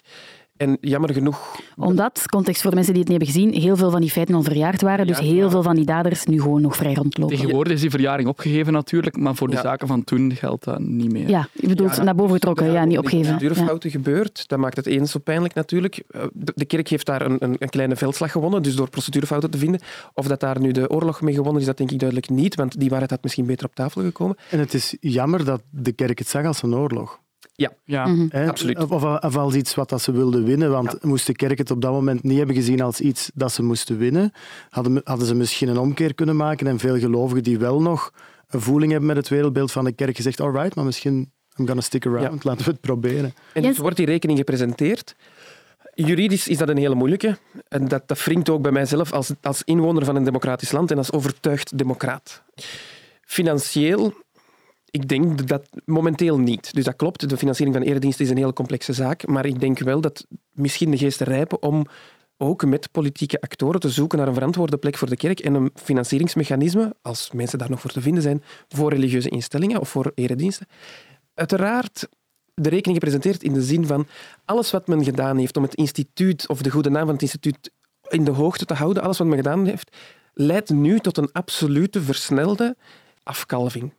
En 0.58 0.78
jammer 0.82 1.14
genoeg 1.14 1.56
Omdat, 1.76 2.24
context 2.30 2.62
voor 2.62 2.70
de 2.70 2.76
mensen 2.76 2.94
die 2.94 3.04
het 3.04 3.12
niet 3.12 3.22
hebben 3.22 3.42
gezien, 3.42 3.62
heel 3.62 3.76
veel 3.78 3.92
van 3.92 4.02
die 4.02 4.10
feiten 4.12 4.36
al 4.36 4.44
verjaard 4.44 4.82
waren, 4.82 5.08
dus 5.08 5.18
Ja, 5.18 5.24
heel 5.24 5.36
ja. 5.44 5.50
veel 5.50 5.64
van 5.64 5.76
die 5.76 5.86
daders 5.86 6.26
nu 6.26 6.42
gewoon 6.42 6.62
nog 6.62 6.76
vrij 6.76 6.94
rondlopen. 6.94 7.36
Tegenwoordig 7.36 7.74
is 7.74 7.82
die 7.82 7.90
verjaring 7.90 8.28
opgegeven 8.30 8.74
natuurlijk, 8.74 9.18
maar 9.18 9.36
voor 9.36 9.48
de 9.48 9.56
Ja. 9.56 9.62
zaken 9.62 9.88
van 9.88 10.04
toen 10.04 10.36
geldt 10.36 10.64
dat 10.64 10.80
niet 10.80 11.12
meer. 11.12 11.30
Ja, 11.30 11.48
je 11.54 11.68
bedoelt 11.68 11.96
Ja, 11.96 12.04
naar 12.04 12.16
boven 12.16 12.34
getrokken, 12.34 12.72
ja, 12.72 12.86
niet 12.86 12.98
opgeven. 12.98 13.26
Ja. 13.32 13.38
procedurfouten 13.38 13.92
gebeurd. 13.92 14.48
Dat 14.48 14.60
maakt 14.60 14.76
het 14.78 14.86
eens 14.86 15.12
zo 15.12 15.20
pijnlijk 15.20 15.54
natuurlijk. 15.54 16.04
Eh, 16.10 16.22
De, 16.34 16.52
de 16.56 16.66
kerk 16.66 16.88
heeft 16.88 17.06
daar 17.06 17.22
een, 17.22 17.36
een, 17.40 17.56
een 17.60 17.70
kleine 17.70 17.96
veldslag 17.96 18.32
gewonnen, 18.32 18.64
dus 18.64 18.76
door 18.76 18.90
procedurefouten 18.90 19.50
te 19.52 19.58
vinden. 19.58 19.82
Of 20.14 20.28
dat 20.28 20.40
daar 20.40 20.60
nu 20.60 20.72
de 20.72 20.90
oorlog 20.90 21.22
mee 21.22 21.34
gewonnen 21.34 21.62
is, 21.62 21.68
dat 21.68 21.78
denk 21.78 21.92
ik 21.92 22.00
duidelijk 22.00 22.30
niet, 22.30 22.56
want 22.56 22.80
die 22.80 22.90
waarheid 22.90 23.12
had 23.12 23.24
misschien 23.24 23.46
beter 23.46 23.66
op 23.66 23.76
tafel 23.76 24.02
gekomen. 24.02 24.36
En 24.50 24.60
het 24.60 24.74
is 24.74 24.96
jammer 25.00 25.46
dat 25.46 25.62
de 25.70 25.92
kerk 25.92 26.20
het 26.20 26.28
zag 26.28 26.46
als 26.46 26.62
een 26.64 26.76
oorlog. 26.76 27.20
Ja. 27.86 28.06
Mhm. 28.08 28.26
Hè? 28.30 28.48
Absoluut. 28.48 28.78
Of, 28.78 28.92
of, 28.92 29.04
of 29.24 29.36
als 29.38 29.54
iets 29.56 29.76
wat 29.76 29.90
dat 29.90 30.02
ze 30.02 30.12
wilden 30.12 30.44
winnen, 30.44 30.72
want 30.72 30.92
Ja. 30.92 31.08
moest 31.08 31.26
de 31.28 31.34
kerk 31.34 31.58
het 31.58 31.72
op 31.72 31.82
dat 31.82 31.92
moment 31.92 32.24
niet 32.24 32.38
hebben 32.38 32.56
gezien 32.56 32.82
als 32.82 33.00
iets 33.02 33.32
dat 33.34 33.52
ze 33.52 33.64
moesten 33.64 33.98
winnen, 33.98 34.32
hadden, 34.70 35.02
hadden 35.04 35.28
ze 35.28 35.36
misschien 35.36 35.68
een 35.68 35.78
omkeer 35.78 36.14
kunnen 36.14 36.36
maken 36.36 36.68
en 36.68 36.80
veel 36.80 36.98
gelovigen 37.00 37.44
die 37.44 37.58
wel 37.60 37.82
nog 37.82 38.12
een 38.50 38.62
voeling 38.62 38.92
hebben 38.92 39.08
met 39.10 39.18
het 39.18 39.28
wereldbeeld 39.30 39.72
van 39.72 39.84
de 39.84 39.92
kerk 39.92 40.16
gezegd, 40.16 40.40
alright, 40.42 40.76
maar 40.76 40.86
misschien 40.86 41.32
I'm 41.60 41.66
gonna 41.68 41.82
stick 41.82 42.06
around, 42.06 42.44
laten 42.44 42.66
we 42.66 42.72
het 42.72 42.82
proberen. 42.82 43.34
En 43.54 43.62
Yes. 43.62 43.72
dus 43.72 43.78
wordt 43.78 43.98
die 43.98 44.06
rekening 44.06 44.38
gepresenteerd. 44.38 45.16
Juridisch 45.94 46.48
is 46.48 46.58
dat 46.58 46.70
een 46.70 46.78
hele 46.78 46.96
moeilijke. 46.96 47.38
En 47.68 47.88
dat, 47.88 48.08
dat 48.08 48.24
wringt 48.24 48.50
ook 48.50 48.62
bij 48.62 48.72
mijzelf 48.72 49.14
als, 49.14 49.32
als 49.42 49.64
inwoner 49.64 50.06
van 50.06 50.16
een 50.16 50.24
democratisch 50.24 50.72
land 50.72 50.92
en 50.92 50.98
als 50.98 51.12
overtuigd 51.12 51.78
democraat. 51.78 52.44
Financieel, 53.22 54.14
ik 54.90 55.08
denk 55.08 55.48
dat 55.48 55.68
momenteel 55.86 56.40
niet. 56.40 56.74
Dus 56.74 56.84
dat 56.84 56.96
klopt, 56.96 57.30
de 57.30 57.38
financiering 57.38 57.78
van 57.78 57.86
erediensten 57.86 58.26
is 58.26 58.32
een 58.32 58.38
heel 58.38 58.54
complexe 58.54 58.94
zaak. 58.94 59.28
Maar 59.28 59.46
ik 59.46 59.60
denk 59.60 59.80
wel 59.80 60.02
dat 60.02 60.26
misschien 60.52 60.92
de 60.92 60.98
geesten 60.98 61.26
rijpen 61.26 61.62
om 61.62 61.86
ook 62.38 62.66
met 62.66 62.92
politieke 62.92 63.42
actoren 63.42 63.80
te 63.80 63.90
zoeken 63.90 64.18
naar 64.18 64.28
een 64.28 64.34
verantwoorde 64.34 64.78
plek 64.78 64.98
voor 64.98 65.10
de 65.10 65.16
kerk 65.16 65.40
en 65.40 65.54
een 65.54 65.72
financieringsmechanisme, 65.74 66.96
als 67.02 67.32
mensen 67.32 67.60
daar 67.60 67.70
nog 67.70 67.82
voor 67.82 67.92
te 67.92 68.02
vinden 68.02 68.24
zijn, 68.24 68.44
voor 68.68 68.90
religieuze 68.94 69.30
instellingen 69.30 69.80
of 69.80 69.90
voor 69.90 70.12
erediensten. 70.16 70.68
Uiteraard 71.34 72.08
de 72.54 72.70
rekening 72.70 72.98
gepresenteerd 72.98 73.44
in 73.44 73.54
de 73.54 73.62
zin 73.62 73.86
van 73.86 74.08
alles 74.46 74.72
wat 74.72 74.88
men 74.88 75.04
gedaan 75.04 75.38
heeft 75.38 75.58
om 75.58 75.64
het 75.64 75.76
instituut 75.76 76.48
of 76.48 76.62
de 76.62 76.70
goede 76.70 76.90
naam 76.90 77.06
van 77.06 77.14
het 77.14 77.22
instituut 77.22 77.72
in 78.10 78.24
de 78.24 78.32
hoogte 78.32 78.66
te 78.66 78.74
houden, 78.74 79.04
alles 79.04 79.18
wat 79.18 79.28
men 79.28 79.38
gedaan 79.38 79.66
heeft, 79.66 79.96
leidt 80.34 80.70
nu 80.70 81.00
tot 81.00 81.18
een 81.18 81.32
absolute 81.32 82.02
versnelde 82.02 82.76
afkalving. 83.24 83.94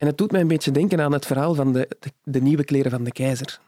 En 0.00 0.06
het 0.06 0.18
doet 0.18 0.32
mij 0.32 0.40
een 0.40 0.48
beetje 0.48 0.70
denken 0.70 1.00
aan 1.00 1.12
het 1.12 1.26
verhaal 1.26 1.54
van 1.54 1.72
de, 1.72 1.88
de, 2.00 2.12
de 2.22 2.40
nieuwe 2.40 2.64
kleren 2.64 2.90
van 2.90 3.04
de 3.04 3.12
keizer. 3.12 3.60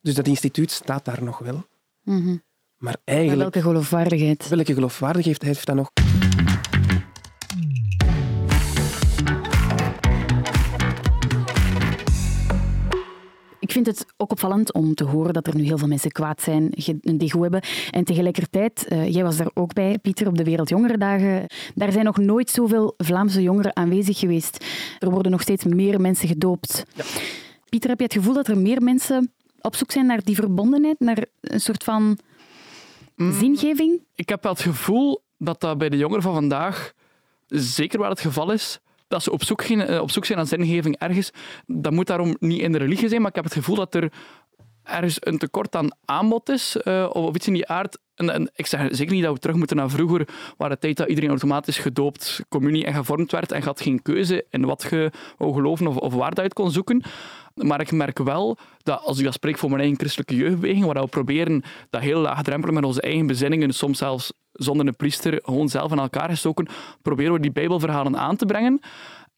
Dus 0.00 0.14
dat 0.14 0.26
instituut 0.26 0.70
staat 0.70 1.04
daar 1.04 1.22
nog 1.22 1.38
wel. 1.38 1.66
Mhm. 2.02 2.26
Maar 2.28 2.38
Maar 2.78 2.96
eigenlijk, 3.04 3.40
welke 3.40 3.68
geloofwaardigheid? 3.68 4.48
welke 4.48 4.74
geloofwaardigheid 4.74 5.42
heeft 5.42 5.66
dat 5.66 5.76
nog? 5.76 5.90
Vind 13.74 13.86
het 13.86 14.06
ook 14.16 14.30
opvallend 14.30 14.72
om 14.72 14.94
te 14.94 15.04
horen 15.04 15.32
dat 15.32 15.46
er 15.46 15.56
nu 15.56 15.62
heel 15.62 15.78
veel 15.78 15.88
mensen 15.88 16.10
kwaad 16.10 16.40
zijn, 16.40 16.72
een 17.00 17.18
degoe 17.18 17.42
hebben. 17.42 17.62
En 17.90 18.04
tegelijkertijd, 18.04 18.86
eh, 18.88 19.12
jij 19.12 19.22
was 19.22 19.36
daar 19.36 19.50
ook 19.54 19.72
bij, 19.72 19.98
Pieter, 19.98 20.26
op 20.26 20.36
de 20.36 20.44
Wereldjongerendagen. 20.44 21.46
Daar 21.74 21.92
zijn 21.92 22.04
nog 22.04 22.16
nooit 22.16 22.50
zoveel 22.50 22.94
Vlaamse 22.96 23.42
jongeren 23.42 23.76
aanwezig 23.76 24.18
geweest. 24.18 24.64
Er 24.98 25.10
worden 25.10 25.32
nog 25.32 25.40
steeds 25.40 25.64
meer 25.64 26.00
mensen 26.00 26.28
gedoopt. 26.28 26.84
Pieter, 27.68 27.90
heb 27.90 27.98
je 27.98 28.04
het 28.04 28.14
gevoel 28.14 28.34
dat 28.34 28.48
er 28.48 28.58
meer 28.58 28.82
mensen 28.82 29.32
op 29.60 29.74
zoek 29.74 29.90
zijn 29.90 30.06
naar 30.06 30.24
die 30.24 30.34
verbondenheid, 30.34 31.00
naar 31.00 31.24
een 31.40 31.60
soort 31.60 31.84
van 31.84 32.18
zingeving? 33.16 34.02
Ik 34.14 34.28
heb 34.28 34.42
wel 34.42 34.52
het 34.52 34.60
gevoel 34.60 35.22
dat 35.38 35.60
dat 35.60 35.78
bij 35.78 35.88
de 35.88 35.96
jongeren 35.96 36.22
van 36.22 36.34
vandaag 36.34 36.92
zeker 37.46 37.98
wel 38.00 38.08
het 38.08 38.20
geval 38.20 38.52
is. 38.52 38.80
Dat 39.14 39.22
ze 39.22 39.30
op 39.30 39.44
zoek, 39.44 39.62
eh, 39.62 40.00
op 40.00 40.10
zoek 40.10 40.24
zijn 40.24 40.38
naar 40.38 40.46
zingeving 40.46 40.98
ergens. 40.98 41.30
Dat 41.66 41.92
moet 41.92 42.06
daarom 42.06 42.36
niet 42.38 42.60
in 42.60 42.72
de 42.72 42.78
religie 42.78 43.08
zijn, 43.08 43.20
maar 43.20 43.30
ik 43.30 43.36
heb 43.36 43.44
het 43.44 43.52
gevoel 43.52 43.76
dat 43.76 43.94
er 43.94 44.12
ergens 44.82 45.16
een 45.20 45.38
tekort 45.38 45.76
aan 45.76 45.88
aanbod 46.04 46.48
is, 46.48 46.76
eh, 46.76 47.10
of 47.12 47.34
iets 47.34 47.46
in 47.46 47.52
die 47.52 47.68
aard. 47.68 47.98
En, 48.14 48.50
ik 48.54 48.66
zeg 48.66 48.88
zeker 48.90 49.14
niet 49.14 49.22
dat 49.22 49.32
we 49.32 49.38
terug 49.38 49.56
moeten 49.56 49.76
naar 49.76 49.90
vroeger, 49.90 50.28
waar 50.56 50.68
de 50.68 50.78
tijd 50.78 50.96
dat 50.96 51.08
iedereen 51.08 51.30
automatisch 51.30 51.78
gedoopt, 51.78 52.40
communie 52.48 52.84
en 52.84 52.94
gevormd 52.94 53.32
werd 53.32 53.52
en 53.52 53.62
had 53.62 53.80
geen 53.80 54.02
keuze 54.02 54.46
in 54.50 54.64
wat 54.64 54.86
je 54.90 55.10
wou 55.38 55.52
geloven 55.52 55.86
of, 55.86 55.96
of 55.96 56.14
waar 56.14 56.34
uit 56.34 56.54
kon 56.54 56.70
zoeken. 56.70 57.02
Maar 57.54 57.80
ik 57.80 57.92
merk 57.92 58.18
wel 58.18 58.58
dat, 58.82 59.00
als 59.02 59.18
ik 59.18 59.24
dat 59.24 59.34
spreek 59.34 59.58
voor 59.58 59.68
mijn 59.68 59.80
eigen 59.80 59.98
christelijke 59.98 60.36
jeugdbeweging, 60.36 60.84
waar 60.84 61.02
we 61.02 61.08
proberen 61.08 61.62
dat 61.90 62.00
heel 62.00 62.20
laagdrempelig 62.20 62.74
met 62.74 62.84
onze 62.84 63.00
eigen 63.00 63.26
bezinningen, 63.26 63.72
soms 63.72 63.98
zelfs 63.98 64.32
zonder 64.54 64.86
een 64.86 64.96
priester, 64.96 65.40
gewoon 65.42 65.68
zelf 65.68 65.92
in 65.92 65.98
elkaar 65.98 66.28
gestoken, 66.28 66.66
proberen 67.02 67.32
we 67.32 67.40
die 67.40 67.52
bijbelverhalen 67.52 68.18
aan 68.18 68.36
te 68.36 68.46
brengen. 68.46 68.80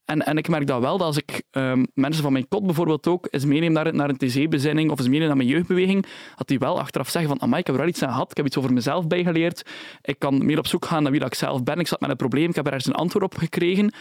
En, 0.05 0.25
en 0.25 0.37
ik 0.37 0.47
merk 0.47 0.67
dat 0.67 0.81
wel, 0.81 0.97
dat 0.97 1.07
als 1.07 1.17
ik 1.17 1.43
ehm, 1.51 1.85
mensen 1.93 2.23
van 2.23 2.31
mijn 2.31 2.47
kot 2.47 2.65
bijvoorbeeld 2.65 3.07
ook 3.07 3.27
eens 3.29 3.45
meeneem 3.45 3.71
naar, 3.71 3.93
naar 3.93 4.09
een 4.09 4.17
TC-bezinning 4.17 4.91
of 4.91 4.99
eens 4.99 5.07
meeneem 5.07 5.27
naar 5.27 5.37
mijn 5.37 5.49
jeugdbeweging, 5.49 6.05
dat 6.35 6.47
die 6.47 6.59
wel 6.59 6.79
achteraf 6.79 7.09
zeggen 7.09 7.31
van, 7.31 7.41
amai, 7.41 7.59
ik 7.59 7.67
heb 7.67 7.75
er 7.75 7.81
wel 7.81 7.91
iets 7.91 8.03
aan 8.03 8.11
gehad, 8.11 8.31
ik 8.31 8.37
heb 8.37 8.45
iets 8.45 8.57
over 8.57 8.73
mezelf 8.73 9.07
bijgeleerd, 9.07 9.69
ik 10.01 10.19
kan 10.19 10.45
meer 10.45 10.57
op 10.57 10.67
zoek 10.67 10.85
gaan 10.85 11.03
naar 11.03 11.11
wie 11.11 11.19
dat 11.19 11.29
ik 11.29 11.37
zelf 11.37 11.63
ben, 11.63 11.79
ik 11.79 11.87
zat 11.87 11.99
met 11.99 12.09
een 12.09 12.15
probleem, 12.15 12.49
ik 12.49 12.55
heb 12.55 12.65
er 12.65 12.73
ergens 12.73 12.93
een 12.93 12.99
antwoord 12.99 13.25
op 13.25 13.37
gekregen. 13.37 13.93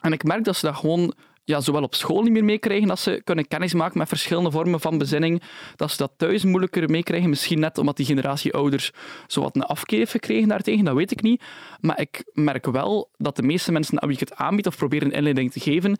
En 0.00 0.12
ik 0.12 0.24
merk 0.24 0.44
dat 0.44 0.56
ze 0.56 0.66
dat 0.66 0.76
gewoon 0.76 1.14
ja, 1.50 1.60
zowel 1.60 1.82
op 1.82 1.94
school 1.94 2.22
niet 2.22 2.32
meer 2.32 2.44
meekrijgen, 2.44 2.88
dat 2.88 2.98
ze 2.98 3.20
kunnen 3.24 3.48
kennismaken 3.48 3.98
met 3.98 4.08
verschillende 4.08 4.50
vormen 4.50 4.80
van 4.80 4.98
bezinning, 4.98 5.42
dat 5.76 5.90
ze 5.90 5.96
dat 5.96 6.12
thuis 6.16 6.44
moeilijker 6.44 6.90
meekrijgen, 6.90 7.28
misschien 7.28 7.60
net 7.60 7.78
omdat 7.78 7.96
die 7.96 8.06
generatie 8.06 8.52
ouders 8.52 8.92
zowat 9.26 9.56
een 9.56 9.62
afkeer 9.62 10.06
gekregen 10.06 10.48
daartegen, 10.48 10.84
dat 10.84 10.94
weet 10.94 11.10
ik 11.10 11.22
niet. 11.22 11.42
Maar 11.80 12.00
ik 12.00 12.24
merk 12.32 12.66
wel 12.66 13.10
dat 13.16 13.36
de 13.36 13.42
meeste 13.42 13.72
mensen 13.72 14.02
aan 14.02 14.08
wie 14.08 14.18
ik 14.20 14.28
het 14.28 14.38
aanbied 14.38 14.66
of 14.66 14.76
probeer 14.76 15.02
een 15.02 15.12
inleiding 15.12 15.52
te 15.52 15.60
geven, 15.60 15.98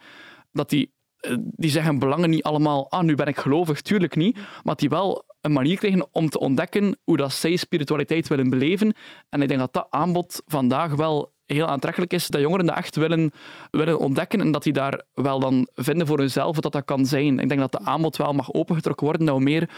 dat 0.52 0.70
die, 0.70 0.92
eh, 1.16 1.36
die 1.38 1.70
zeggen 1.70 1.98
belangen 1.98 2.30
niet 2.30 2.42
allemaal, 2.42 2.90
ah, 2.90 3.02
nu 3.02 3.14
ben 3.14 3.26
ik 3.26 3.38
gelovig, 3.38 3.80
tuurlijk 3.80 4.16
niet, 4.16 4.38
maar 4.62 4.76
die 4.76 4.88
wel 4.88 5.24
een 5.40 5.52
manier 5.52 5.78
krijgen 5.78 6.06
om 6.12 6.28
te 6.28 6.38
ontdekken 6.38 6.98
hoe 7.04 7.16
dat 7.16 7.32
zij 7.32 7.56
spiritualiteit 7.56 8.28
willen 8.28 8.50
beleven. 8.50 8.94
En 9.28 9.42
ik 9.42 9.48
denk 9.48 9.60
dat 9.60 9.72
dat 9.72 9.86
aanbod 9.90 10.42
vandaag 10.46 10.94
wel 10.94 11.32
heel 11.54 11.66
aantrekkelijk 11.66 12.12
is, 12.12 12.26
dat 12.26 12.40
jongeren 12.40 12.66
dat 12.66 12.76
echt 12.76 12.96
willen, 12.96 13.32
willen 13.70 13.98
ontdekken 13.98 14.40
en 14.40 14.52
dat 14.52 14.62
die 14.62 14.72
daar 14.72 15.02
wel 15.14 15.40
dan 15.40 15.68
vinden 15.74 16.06
voor 16.06 16.18
hunzelf 16.18 16.54
wat 16.54 16.62
dat, 16.62 16.72
dat 16.72 16.84
kan 16.84 17.06
zijn. 17.06 17.38
Ik 17.38 17.48
denk 17.48 17.60
dat 17.60 17.72
de 17.72 17.84
aanbod 17.84 18.16
wel 18.16 18.32
mag 18.32 18.52
opengetrokken 18.52 19.06
worden, 19.06 19.26
dat 19.26 19.36
we 19.36 19.42
meer, 19.42 19.68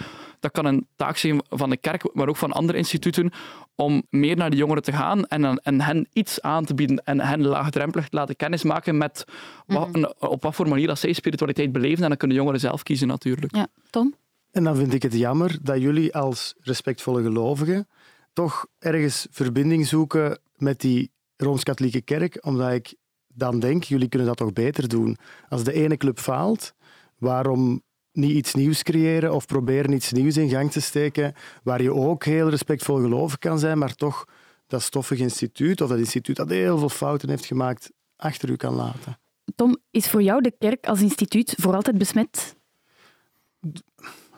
dat 0.40 0.50
kan 0.50 0.64
een 0.64 0.86
taak 0.96 1.16
zijn 1.16 1.40
van 1.48 1.70
de 1.70 1.76
kerk, 1.76 2.14
maar 2.14 2.28
ook 2.28 2.36
van 2.36 2.52
andere 2.52 2.78
instituten, 2.78 3.30
om 3.74 4.02
meer 4.10 4.36
naar 4.36 4.50
de 4.50 4.56
jongeren 4.56 4.82
te 4.82 4.92
gaan 4.92 5.26
en, 5.26 5.60
en 5.62 5.80
hen 5.80 6.08
iets 6.12 6.40
aan 6.40 6.64
te 6.64 6.74
bieden 6.74 7.04
en 7.04 7.20
hen 7.20 7.42
laagdrempelig 7.46 8.08
te 8.08 8.16
laten 8.16 8.36
kennismaken 8.36 8.98
met 8.98 9.24
wat, 9.66 10.14
op 10.18 10.42
wat 10.42 10.54
voor 10.54 10.68
manier 10.68 10.86
dat 10.86 10.98
zij 10.98 11.12
spiritualiteit 11.12 11.72
beleven 11.72 12.02
en 12.02 12.08
dan 12.08 12.18
kunnen 12.18 12.36
jongeren 12.36 12.60
zelf 12.60 12.82
kiezen 12.82 13.08
natuurlijk. 13.08 13.56
Ja, 13.56 13.66
Tom? 13.90 14.14
En 14.50 14.64
dan 14.64 14.76
vind 14.76 14.94
ik 14.94 15.02
het 15.02 15.14
jammer 15.14 15.58
dat 15.62 15.80
jullie 15.80 16.14
als 16.14 16.54
respectvolle 16.60 17.22
gelovigen 17.22 17.88
toch 18.32 18.66
ergens 18.78 19.26
verbinding 19.30 19.86
zoeken 19.86 20.38
met 20.56 20.80
die 20.80 21.11
Rooms-Katholieke 21.42 22.00
Kerk, 22.00 22.38
omdat 22.40 22.72
ik 22.72 22.94
dan 23.34 23.60
denk, 23.60 23.84
jullie 23.84 24.08
kunnen 24.08 24.28
dat 24.28 24.36
toch 24.36 24.52
beter 24.52 24.88
doen. 24.88 25.16
Als 25.48 25.64
de 25.64 25.72
ene 25.72 25.96
club 25.96 26.18
faalt, 26.18 26.74
waarom 27.18 27.82
niet 28.12 28.30
iets 28.30 28.54
nieuws 28.54 28.82
creëren 28.82 29.34
of 29.34 29.46
proberen 29.46 29.92
iets 29.92 30.12
nieuws 30.12 30.36
in 30.36 30.48
gang 30.48 30.70
te 30.70 30.80
steken, 30.80 31.34
waar 31.62 31.82
je 31.82 31.94
ook 31.94 32.24
heel 32.24 32.48
respectvol 32.48 32.96
gelovig 32.96 33.38
kan 33.38 33.58
zijn, 33.58 33.78
maar 33.78 33.94
toch 33.94 34.24
dat 34.66 34.82
stoffig 34.82 35.18
instituut, 35.18 35.80
of 35.80 35.88
dat 35.88 35.98
instituut 35.98 36.36
dat 36.36 36.48
heel 36.48 36.78
veel 36.78 36.88
fouten 36.88 37.28
heeft 37.28 37.46
gemaakt, 37.46 37.90
achter 38.16 38.50
u 38.50 38.56
kan 38.56 38.74
laten. 38.74 39.18
Tom, 39.54 39.76
is 39.90 40.08
voor 40.08 40.22
jou 40.22 40.40
de 40.40 40.54
kerk 40.58 40.86
als 40.86 41.00
instituut 41.00 41.54
voor 41.58 41.74
altijd 41.74 41.98
besmet? 41.98 42.56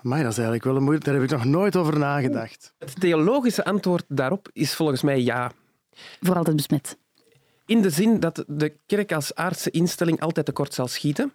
Maar 0.02 0.22
dat 0.22 0.30
is 0.30 0.36
eigenlijk 0.36 0.64
wel 0.64 0.76
een 0.76 0.82
moeilijk. 0.82 1.04
Daar 1.04 1.14
heb 1.14 1.22
ik 1.22 1.30
nog 1.30 1.44
nooit 1.44 1.76
over 1.76 1.98
nagedacht. 1.98 2.74
Het 2.78 3.00
theologische 3.00 3.64
antwoord 3.64 4.04
daarop 4.08 4.48
is 4.52 4.74
volgens 4.74 5.02
mij 5.02 5.20
ja. 5.20 5.52
Voor 6.20 6.37
altijd 6.37 6.57
besmet? 6.57 6.96
In 7.66 7.83
de 7.83 7.90
zin 7.90 8.20
dat 8.20 8.44
de 8.46 8.76
kerk 8.87 9.12
als 9.12 9.35
aardse 9.35 9.70
instelling 9.70 10.20
altijd 10.20 10.46
tekort 10.46 10.74
zal 10.74 10.88
schieten. 10.88 11.33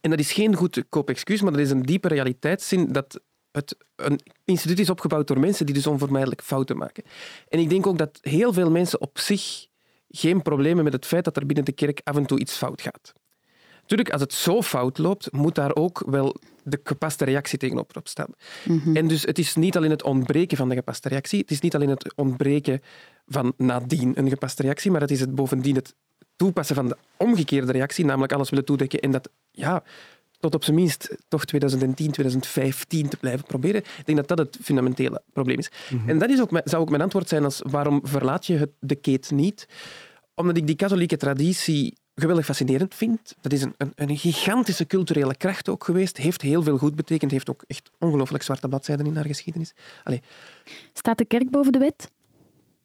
En 0.00 0.10
dat 0.10 0.18
is 0.18 0.32
geen 0.32 0.54
goedkoop 0.54 1.08
excuus, 1.08 1.42
maar 1.42 1.52
dat 1.52 1.60
is 1.60 1.70
een 1.70 1.82
diepe 1.82 2.08
realiteitszin 2.08 2.92
dat 2.92 3.20
het 3.50 3.76
een 3.96 4.20
instituut 4.44 4.78
is 4.78 4.90
opgebouwd 4.90 5.26
door 5.26 5.40
mensen 5.40 5.66
die 5.66 5.74
dus 5.74 5.86
onvermijdelijk 5.86 6.42
fouten 6.42 6.76
maken. 6.76 7.04
En 7.48 7.58
ik 7.58 7.68
denk 7.68 7.86
ook 7.86 7.98
dat 7.98 8.18
heel 8.20 8.52
veel 8.52 8.70
mensen 8.70 9.00
op 9.00 9.18
zich 9.18 9.66
geen 10.08 10.42
problemen 10.42 10.84
met 10.84 10.92
het 10.92 11.06
feit 11.06 11.24
dat 11.24 11.36
er 11.36 11.46
binnen 11.46 11.64
de 11.64 11.72
kerk 11.72 12.00
af 12.04 12.16
en 12.16 12.26
toe 12.26 12.40
iets 12.40 12.56
fout 12.56 12.82
gaat. 12.82 13.12
Natuurlijk, 13.80 14.10
als 14.10 14.20
het 14.20 14.32
zo 14.32 14.62
fout 14.62 14.98
loopt, 14.98 15.32
moet 15.32 15.54
daar 15.54 15.74
ook 15.74 16.02
wel 16.06 16.36
de 16.62 16.80
gepaste 16.84 17.24
reactie 17.24 17.58
tegenover 17.58 17.96
op 17.96 18.08
staan. 18.08 18.30
En 18.94 19.08
dus 19.08 19.22
het 19.22 19.38
is 19.38 19.54
niet 19.54 19.76
alleen 19.76 19.90
het 19.90 20.02
ontbreken 20.02 20.56
van 20.56 20.68
de 20.68 20.74
gepaste 20.74 21.08
reactie, 21.08 21.40
het 21.40 21.50
is 21.50 21.60
niet 21.60 21.74
alleen 21.74 21.88
het 21.88 22.14
ontbreken 22.14 22.80
van 23.26 23.52
nadien 23.56 24.18
een 24.18 24.28
gepaste 24.28 24.62
reactie, 24.62 24.90
maar 24.90 25.00
het 25.00 25.10
is 25.10 25.20
het 25.20 25.34
bovendien 25.34 25.74
het 25.74 25.94
toepassen 26.36 26.74
van 26.74 26.88
de 26.88 26.96
omgekeerde 27.16 27.72
reactie, 27.72 28.04
namelijk 28.04 28.32
alles 28.32 28.50
willen 28.50 28.64
toedekken 28.64 29.00
en 29.00 29.10
dat 29.10 29.30
ja, 29.50 29.82
tot 30.42 30.54
op 30.54 30.64
zijn 30.64 30.76
minst 30.76 31.16
toch 31.28 31.44
2010, 31.44 32.10
2015 32.10 33.08
te 33.08 33.16
blijven 33.16 33.46
proberen. 33.46 33.80
Ik 33.80 34.06
denk 34.06 34.18
dat 34.18 34.28
dat 34.28 34.38
het 34.38 34.58
fundamentele 34.62 35.22
probleem 35.32 35.58
is. 35.58 35.70
En 36.06 36.18
dat 36.18 36.30
is 36.30 36.40
ook, 36.40 36.60
zou 36.64 36.82
ook 36.82 36.90
mijn 36.90 37.02
antwoord 37.02 37.28
zijn 37.28 37.44
als 37.44 37.60
waarom 37.66 38.00
verlaat 38.02 38.46
je 38.46 38.56
het, 38.56 38.70
de 38.80 38.94
keet 38.94 39.30
niet? 39.30 39.68
Omdat 40.34 40.56
ik 40.56 40.66
die 40.66 40.76
katholieke 40.76 41.16
traditie 41.16 41.96
geweldig 42.14 42.44
fascinerend 42.44 42.94
vind. 42.94 43.34
Dat 43.40 43.52
is 43.52 43.62
een, 43.62 43.74
een, 43.76 43.92
een 43.94 44.16
gigantische 44.16 44.86
culturele 44.86 45.36
kracht 45.36 45.68
ook 45.68 45.84
geweest. 45.84 46.16
Heeft 46.16 46.42
heel 46.42 46.62
veel 46.62 46.78
goed 46.78 46.94
betekend. 46.94 47.30
Heeft 47.30 47.50
ook 47.50 47.64
echt 47.66 47.90
ongelooflijk 47.98 48.44
zwarte 48.44 48.68
bladzijden 48.68 49.06
in 49.06 49.14
haar 49.14 49.26
geschiedenis. 49.26 49.72
Allee, 50.04 50.22
Staat 50.92 51.18
de 51.18 51.24
kerk 51.24 51.50
boven 51.50 51.72
de 51.72 51.78
wet? 51.78 52.10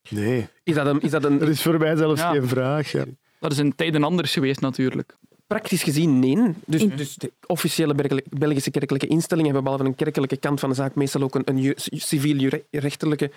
Nee, 0.09 0.47
is 0.63 0.75
dat 0.75 0.85
een, 0.85 1.01
is 1.01 1.11
dat 1.11 1.23
een 1.25 1.37
dat 1.37 1.47
is 1.55 1.61
voor 1.61 1.77
mij 1.79 1.95
zelfs 1.95 2.21
Ja. 2.21 2.31
geen 2.31 2.47
vraag. 2.47 2.91
Ja. 2.91 3.03
Dat 3.39 3.51
is 3.51 3.57
in 3.57 3.75
tijden 3.75 4.03
anders 4.03 4.33
geweest 4.33 4.59
natuurlijk. 4.61 5.15
Praktisch 5.47 5.83
gezien 5.83 6.19
nee. 6.19 6.53
Dus, 6.65 6.87
dus 6.95 7.15
de 7.15 7.31
officiële 7.45 7.93
Belg- 7.95 8.21
Belgische 8.29 8.71
kerkelijke 8.71 9.07
instellingen 9.07 9.53
hebben 9.53 9.63
behalve 9.71 9.85
een 9.89 9.95
kerkelijke 9.95 10.37
kant 10.37 10.59
van 10.59 10.69
de 10.69 10.75
zaak 10.75 10.95
meestal 10.95 11.21
ook 11.21 11.35
een, 11.35 11.41
een 11.45 11.57
ju- 11.61 11.73
civiel-rechtelijke 11.77 13.31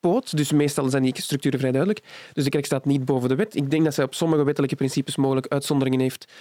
poot. 0.00 0.36
Dus 0.36 0.52
meestal 0.52 0.88
zijn 0.88 1.02
die 1.02 1.12
structuren 1.22 1.58
vrij 1.58 1.72
duidelijk. 1.72 2.04
Dus 2.32 2.44
de 2.44 2.50
kerk 2.50 2.64
staat 2.64 2.84
niet 2.84 3.04
boven 3.04 3.28
de 3.28 3.34
wet. 3.34 3.54
Ik 3.56 3.70
denk 3.70 3.84
dat 3.84 3.94
zij 3.94 4.04
op 4.04 4.14
sommige 4.14 4.44
wettelijke 4.44 4.76
principes 4.76 5.16
mogelijk 5.16 5.46
uitzonderingen 5.48 6.00
heeft. 6.00 6.32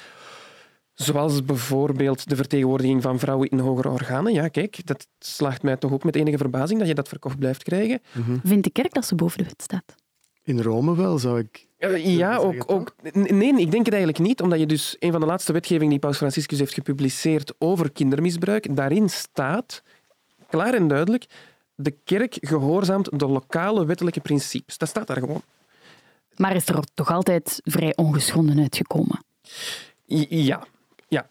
Zoals 0.93 1.45
bijvoorbeeld 1.45 2.29
de 2.29 2.35
vertegenwoordiging 2.35 3.01
van 3.01 3.19
vrouwen 3.19 3.49
in 3.49 3.59
hogere 3.59 3.89
organen. 3.89 4.33
Ja, 4.33 4.47
kijk, 4.47 4.85
dat 4.85 5.07
slaagt 5.19 5.63
mij 5.63 5.77
toch 5.77 5.91
ook 5.91 6.03
met 6.03 6.15
enige 6.15 6.37
verbazing 6.37 6.79
dat 6.79 6.87
je 6.87 6.93
dat 6.93 7.07
verkocht 7.07 7.39
blijft 7.39 7.63
krijgen. 7.63 8.01
Vindt 8.43 8.63
de 8.63 8.69
kerk 8.69 8.93
dat 8.93 9.05
ze 9.05 9.15
boven 9.15 9.37
de 9.37 9.43
wet 9.43 9.61
staat? 9.61 9.95
In 10.43 10.61
Rome 10.61 10.95
wel, 10.95 11.17
zou 11.17 11.39
ik... 11.39 11.67
Ja, 12.03 12.37
ook, 12.37 12.63
ook. 12.71 12.95
Nee, 13.13 13.59
ik 13.59 13.71
denk 13.71 13.85
het 13.85 13.93
eigenlijk 13.93 14.23
niet, 14.23 14.41
omdat 14.41 14.59
je 14.59 14.65
dus 14.65 14.95
een 14.99 15.11
van 15.11 15.19
de 15.19 15.25
laatste 15.25 15.53
wetgevingen 15.53 15.89
die 15.89 15.99
Paus 15.99 16.17
Franciscus 16.17 16.59
heeft 16.59 16.73
gepubliceerd 16.73 17.53
over 17.57 17.91
kindermisbruik, 17.91 18.75
daarin 18.75 19.09
staat, 19.09 19.83
klaar 20.49 20.73
en 20.73 20.87
duidelijk, 20.87 21.25
de 21.75 21.95
kerk 22.03 22.37
gehoorzaamt 22.41 23.19
de 23.19 23.27
lokale 23.27 23.85
wettelijke 23.85 24.19
principes. 24.19 24.77
Dat 24.77 24.89
staat 24.89 25.07
daar 25.07 25.19
gewoon. 25.19 25.41
Maar 26.35 26.55
is 26.55 26.67
er 26.67 26.83
toch 26.93 27.11
altijd 27.11 27.61
vrij 27.63 27.95
ongeschonden 27.95 28.59
uitgekomen? 28.59 29.23
Ja, 30.29 30.63
ja. 31.13 31.25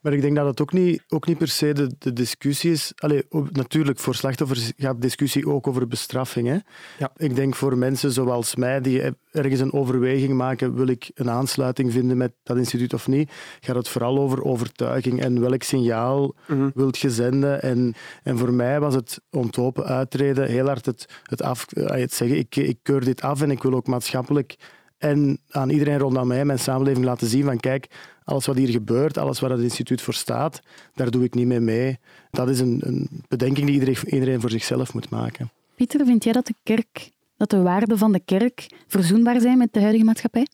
Maar 0.00 0.12
ik 0.12 0.20
denk 0.20 0.36
dat 0.36 0.46
het 0.46 0.60
ook 0.60 0.72
niet, 0.72 1.02
ook 1.08 1.26
niet 1.26 1.38
per 1.38 1.48
se 1.48 1.72
de, 1.72 1.90
de 1.98 2.12
discussie 2.12 2.70
is. 2.70 2.92
Allee, 2.96 3.22
natuurlijk, 3.50 3.98
voor 3.98 4.14
slachtoffers 4.14 4.72
gaat 4.76 4.94
de 4.94 5.00
discussie 5.00 5.48
ook 5.48 5.66
over 5.66 5.86
bestraffing. 5.86 6.48
Hè? 6.48 6.58
Ja. 6.98 7.10
Ik 7.16 7.34
denk 7.34 7.54
voor 7.54 7.78
mensen 7.78 8.12
zoals 8.12 8.54
mij, 8.54 8.80
die 8.80 9.02
ergens 9.32 9.60
een 9.60 9.72
overweging 9.72 10.32
maken, 10.32 10.74
wil 10.74 10.86
ik 10.86 11.10
een 11.14 11.30
aansluiting 11.30 11.92
vinden 11.92 12.16
met 12.16 12.32
dat 12.42 12.56
instituut 12.56 12.94
of 12.94 13.08
niet, 13.08 13.32
gaat 13.60 13.76
het 13.76 13.88
vooral 13.88 14.18
over 14.18 14.44
overtuiging 14.44 15.20
en 15.20 15.40
welk 15.40 15.62
signaal 15.62 16.34
Mhm. 16.46 16.70
wilt 16.74 16.98
je 16.98 17.10
zenden. 17.10 17.62
En, 17.62 17.94
en 18.22 18.38
voor 18.38 18.52
mij 18.52 18.80
was 18.80 18.94
het 18.94 19.20
ontlopen 19.30 19.84
uitreden 19.84 20.48
heel 20.48 20.66
hard 20.66 20.86
het, 20.86 21.06
het, 21.22 21.42
af, 21.42 21.66
eh, 21.72 22.00
het 22.00 22.14
zeggen, 22.14 22.38
ik, 22.38 22.56
ik 22.56 22.78
keur 22.82 23.04
dit 23.04 23.22
af 23.22 23.42
en 23.42 23.50
ik 23.50 23.62
wil 23.62 23.74
ook 23.74 23.86
maatschappelijk 23.86 24.56
en 25.00 25.38
aan 25.50 25.70
iedereen 25.70 25.98
rondom 25.98 26.26
mij, 26.26 26.44
mijn 26.44 26.58
samenleving, 26.58 27.04
laten 27.04 27.26
zien 27.26 27.44
van 27.44 27.56
kijk, 27.60 27.86
alles 28.24 28.46
wat 28.46 28.56
hier 28.56 28.68
gebeurt, 28.68 29.18
alles 29.18 29.40
waar 29.40 29.50
het 29.50 29.60
instituut 29.60 30.02
voor 30.02 30.14
staat, 30.14 30.60
daar 30.94 31.10
doe 31.10 31.24
ik 31.24 31.34
niet 31.34 31.46
mee 31.46 31.60
mee. 31.60 31.98
Dat 32.30 32.48
is 32.48 32.60
een, 32.60 32.80
een 32.84 33.08
bedenking 33.28 33.66
die 33.66 33.74
iedereen, 33.74 34.14
iedereen 34.14 34.40
voor 34.40 34.50
zichzelf 34.50 34.94
moet 34.94 35.10
maken. 35.10 35.50
Pieter, 35.76 36.04
vind 36.06 36.24
jij 36.24 36.32
dat 36.32 36.46
de 36.46 36.54
kerk, 36.62 37.10
dat 37.36 37.50
de 37.50 37.62
waarden 37.62 37.98
van 37.98 38.12
de 38.12 38.20
kerk 38.24 38.66
verzoenbaar 38.86 39.40
zijn 39.40 39.58
met 39.58 39.72
de 39.72 39.80
huidige 39.80 40.04
maatschappij? 40.04 40.46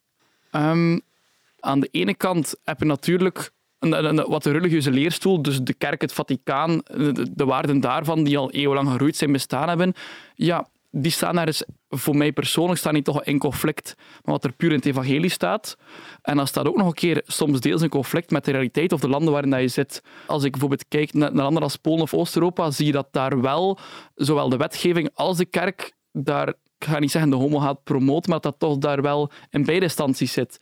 Ehm, 0.51 0.99
aan 1.61 1.81
de 1.81 1.89
ene 1.91 2.15
kant 2.15 2.55
heb 2.65 2.79
je 2.79 2.85
natuurlijk 2.85 3.51
een- 3.79 3.93
een- 3.93 4.05
een- 4.19 4.29
wat 4.29 4.43
de 4.43 4.51
religieuze 4.51 4.91
leerstoel, 4.91 5.43
dus 5.43 5.61
de 5.61 5.75
kerk, 5.75 6.01
het 6.01 6.13
Vaticaan, 6.13 6.81
de, 6.85 7.27
de 7.35 7.45
waarden 7.45 7.81
daarvan, 7.81 8.25
die 8.25 8.39
al 8.39 8.51
eeuwenlang 8.51 8.89
geroeid 8.91 9.17
zijn, 9.17 9.33
bestaan 9.33 9.69
hebben. 9.69 9.93
Ja, 10.35 10.69
die 10.99 11.11
staan 11.11 11.35
daar 11.35 11.47
eens, 11.47 11.65
voor 11.89 12.17
mij 12.17 12.33
persoonlijk, 12.33 12.79
staan 12.79 12.95
die 12.95 13.03
toch 13.03 13.25
in 13.25 13.39
conflict 13.39 13.95
met 13.97 14.25
wat 14.25 14.45
er 14.45 14.53
puur 14.53 14.71
in 14.71 14.77
het 14.77 14.87
evangelie 14.87 15.31
staat. 15.31 15.77
En 16.23 16.37
dan 16.37 16.47
staat 16.47 16.67
ook 16.67 16.77
nog 16.77 16.87
een 16.87 16.93
keer 16.93 17.23
soms 17.27 17.61
deels 17.61 17.83
in 17.83 17.89
conflict 17.89 18.31
met 18.31 18.45
de 18.45 18.51
realiteit 18.51 18.93
of 18.93 19.01
de 19.01 19.09
landen 19.09 19.33
waarin 19.33 19.51
dat 19.51 19.61
je 19.61 19.69
zit. 19.69 20.03
Als 20.27 20.45
ik 20.45 20.51
bijvoorbeeld 20.51 20.89
kijk 20.89 21.13
naar, 21.13 21.33
landen 21.33 21.63
als 21.63 21.77
Polen 21.77 22.03
of 22.03 22.15
Oost-Europa, 22.15 22.71
zie 22.71 22.87
je 22.87 22.93
dat 22.93 23.09
daar 23.11 23.41
wel 23.41 23.79
zowel 24.15 24.49
de 24.49 24.57
wetgeving 24.57 25.11
als 25.15 25.37
de 25.37 25.47
kerk 25.47 25.93
daar, 26.13 26.49
ik 26.49 26.87
ga 26.87 26.99
niet 26.99 27.11
zeggen 27.11 27.31
de 27.31 27.37
homohaat 27.37 27.85
promoot, 27.85 28.27
maar 28.27 28.41
dat 28.41 28.61
dat 28.61 28.71
toch 28.71 28.79
daar 28.79 29.03
wel 29.03 29.31
in 29.51 29.65
beide 29.65 29.85
instanties 29.85 30.33
zit. 30.33 30.59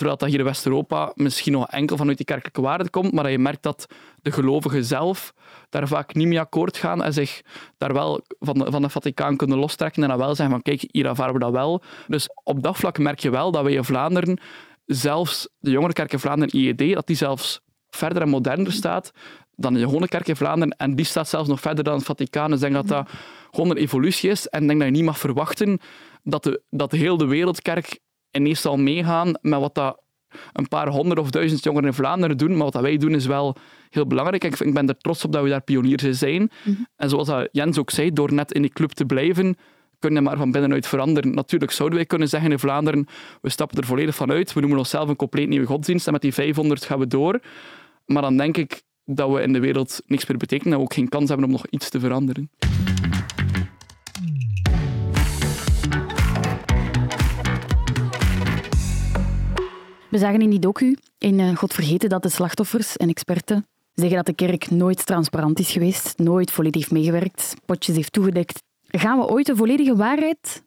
Terwijl 0.00 0.18
dat 0.18 0.28
hier 0.28 0.38
in 0.38 0.44
West-Europa 0.44 1.12
misschien 1.14 1.52
nog 1.52 1.68
enkel 1.68 1.96
vanuit 1.96 2.16
die 2.16 2.26
kerkelijke 2.26 2.60
waarden 2.60 2.90
komt, 2.90 3.12
maar 3.12 3.22
dat 3.22 3.32
je 3.32 3.38
merkt 3.38 3.62
dat 3.62 3.86
de 4.22 4.32
gelovigen 4.32 4.84
zelf 4.84 5.34
daar 5.68 5.88
vaak 5.88 6.14
niet 6.14 6.26
mee 6.26 6.40
akkoord 6.40 6.76
gaan 6.76 7.02
en 7.02 7.12
zich 7.12 7.42
daar 7.78 7.92
wel 7.92 8.20
van 8.38 8.58
de, 8.58 8.70
van 8.70 8.82
de 8.82 8.88
Vaticaan 8.88 9.36
kunnen 9.36 9.58
lostrekken 9.58 10.02
en 10.02 10.08
dan 10.08 10.18
wel 10.18 10.34
zeggen 10.34 10.54
van 10.54 10.62
kijk, 10.62 10.84
hier 10.90 11.06
ervaren 11.06 11.32
we 11.32 11.38
dat 11.38 11.52
wel. 11.52 11.82
Dus 12.06 12.28
op 12.44 12.62
dat 12.62 12.76
vlak 12.76 12.98
merk 12.98 13.18
je 13.18 13.30
wel 13.30 13.50
dat 13.50 13.62
wij 13.62 13.72
in 13.72 13.84
Vlaanderen, 13.84 14.40
zelfs 14.86 15.48
de 15.58 15.70
jongere 15.70 15.92
kerk 15.92 16.12
in 16.12 16.18
Vlaanderen, 16.18 16.56
IED, 16.56 16.94
dat 16.94 17.06
die 17.06 17.16
zelfs 17.16 17.60
verder 17.90 18.22
en 18.22 18.28
moderner 18.28 18.72
staat 18.72 19.12
dan 19.56 19.74
de 19.74 19.80
gewone 19.80 20.08
kerk 20.08 20.28
in 20.28 20.36
Vlaanderen. 20.36 20.76
En 20.76 20.94
die 20.94 21.04
staat 21.04 21.28
zelfs 21.28 21.48
nog 21.48 21.60
verder 21.60 21.84
dan 21.84 21.94
het 21.94 22.04
Vaticaan. 22.04 22.50
Dus 22.50 22.60
denk 22.60 22.74
dat 22.74 22.88
dat 22.88 23.10
gewoon 23.50 23.70
een 23.70 23.76
evolutie 23.76 24.30
is. 24.30 24.48
En 24.48 24.62
ik 24.62 24.68
denk 24.68 24.80
dat 24.80 24.88
je 24.88 24.94
niet 24.94 25.04
mag 25.04 25.18
verwachten 25.18 25.78
dat 26.22 26.42
de, 26.42 26.62
dat 26.70 26.90
de 26.90 27.26
wereldkerk 27.26 28.00
ineens 28.32 28.60
zal 28.60 28.76
meegaan 28.76 29.32
met 29.40 29.60
wat 29.60 29.74
dat 29.74 30.00
een 30.52 30.68
paar 30.68 30.88
honderd 30.88 31.18
of 31.18 31.30
duizend 31.30 31.64
jongeren 31.64 31.88
in 31.88 31.94
Vlaanderen 31.94 32.36
doen. 32.36 32.50
Maar 32.50 32.64
wat 32.64 32.72
dat 32.72 32.82
wij 32.82 32.96
doen 32.96 33.14
is 33.14 33.26
wel 33.26 33.56
heel 33.90 34.06
belangrijk. 34.06 34.44
Ik, 34.44 34.60
ik 34.60 34.74
ben 34.74 34.88
er 34.88 34.96
trots 34.96 35.24
op 35.24 35.32
dat 35.32 35.42
we 35.42 35.48
daar 35.48 35.62
pioniers 35.62 36.02
in 36.02 36.14
zijn. 36.14 36.50
En 36.96 37.08
zoals 37.08 37.28
dat 37.28 37.48
Jens 37.52 37.78
ook 37.78 37.90
zei, 37.90 38.12
door 38.12 38.32
net 38.32 38.52
in 38.52 38.62
die 38.62 38.72
club 38.72 38.90
te 38.90 39.04
blijven, 39.04 39.56
kun 39.98 40.14
je 40.14 40.20
maar 40.20 40.36
van 40.36 40.50
binnenuit 40.50 40.86
veranderen. 40.86 41.34
Natuurlijk 41.34 41.72
zouden 41.72 41.98
wij 41.98 42.06
kunnen 42.06 42.28
zeggen 42.28 42.52
in 42.52 42.58
Vlaanderen, 42.58 43.06
we 43.40 43.48
stappen 43.48 43.78
er 43.78 43.86
volledig 43.86 44.14
van 44.14 44.30
uit. 44.30 44.52
We 44.52 44.60
noemen 44.60 44.78
onszelf 44.78 45.08
een 45.08 45.16
compleet 45.16 45.48
nieuwe 45.48 45.66
godsdienst 45.66 46.06
en 46.06 46.12
met 46.12 46.22
die 46.22 46.34
500 46.34 46.84
gaan 46.84 46.98
we 46.98 47.06
door. 47.06 47.40
Maar 48.06 48.22
dan 48.22 48.36
denk 48.36 48.56
ik 48.56 48.82
dat 49.04 49.30
we 49.30 49.42
in 49.42 49.52
de 49.52 49.60
wereld 49.60 50.02
niks 50.06 50.26
meer 50.26 50.36
betekenen 50.36 50.72
en 50.72 50.78
we 50.78 50.84
ook 50.84 50.94
geen 50.94 51.08
kans 51.08 51.28
hebben 51.28 51.46
om 51.46 51.52
nog 51.52 51.66
iets 51.66 51.90
te 51.90 52.00
veranderen. 52.00 52.50
We 60.10 60.18
zagen 60.18 60.40
in 60.42 60.50
die 60.50 60.58
docu 60.58 60.96
in 61.18 61.40
eh, 61.40 61.56
God 61.56 61.74
vergeten 61.74 62.08
dat 62.08 62.22
de 62.22 62.28
slachtoffers 62.28 62.96
en 62.96 63.08
experten 63.08 63.66
zeggen 63.94 64.16
dat 64.16 64.26
de 64.26 64.32
kerk 64.46 64.70
nooit 64.70 65.06
transparant 65.06 65.58
is 65.58 65.70
geweest, 65.70 66.18
nooit 66.18 66.50
volledig 66.50 66.80
heeft 66.80 66.92
meegewerkt, 66.92 67.54
potjes 67.66 67.96
heeft 67.96 68.12
toegedekt. 68.12 68.62
Gaan 68.88 69.18
we 69.18 69.26
ooit 69.28 69.46
de 69.46 69.56
volledige 69.56 69.96
waarheid 69.96 70.62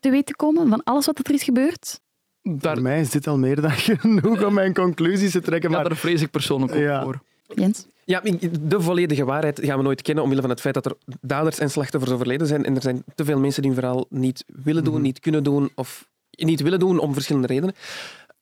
te 0.00 0.10
weten 0.10 0.34
komen 0.36 0.68
van 0.68 0.82
alles 0.82 1.06
wat 1.06 1.18
er 1.28 1.34
is 1.34 1.42
gebeurd? 1.42 2.00
Daar, 2.42 2.74
Voor 2.74 2.82
mij 2.82 3.00
is 3.00 3.10
dit 3.10 3.26
al 3.26 3.38
meer 3.38 3.60
dan 3.60 3.70
genoeg 4.00 4.44
om 4.44 4.54
mijn 4.54 4.74
conclusies 4.74 5.30
te 5.32 5.40
trekken. 5.40 5.70
ja, 5.70 5.76
Maar 5.76 5.88
daar 5.88 5.96
vrees 5.98 6.22
ik 6.22 6.30
persoonlijk 6.30 6.72
ook 6.74 6.78
Ja. 6.78 7.02
voor. 7.02 7.22
Jens? 7.54 7.86
Ja, 8.04 8.20
de 8.60 8.80
volledige 8.80 9.24
waarheid 9.24 9.60
gaan 9.62 9.76
we 9.76 9.82
nooit 9.84 10.02
kennen 10.02 10.24
omwille 10.24 10.40
van 10.42 10.50
het 10.50 10.60
feit 10.60 10.74
dat 10.74 10.86
er 10.86 10.94
daders 11.20 11.58
en 11.58 11.70
slachtoffers 11.70 12.12
overleden 12.12 12.46
zijn. 12.46 12.64
En 12.64 12.74
er 12.76 12.82
zijn 12.82 13.02
te 13.14 13.24
veel 13.24 13.38
mensen 13.38 13.62
die 13.62 13.70
hun 13.70 13.80
verhaal 13.80 14.06
niet 14.08 14.44
willen 14.46 14.84
doen, 14.84 15.02
niet 15.02 15.20
kunnen 15.20 15.44
doen 15.44 15.70
of 15.74 16.08
niet 16.30 16.60
willen 16.60 16.78
doen 16.78 16.98
om 16.98 17.12
verschillende 17.12 17.46
redenen. 17.48 17.74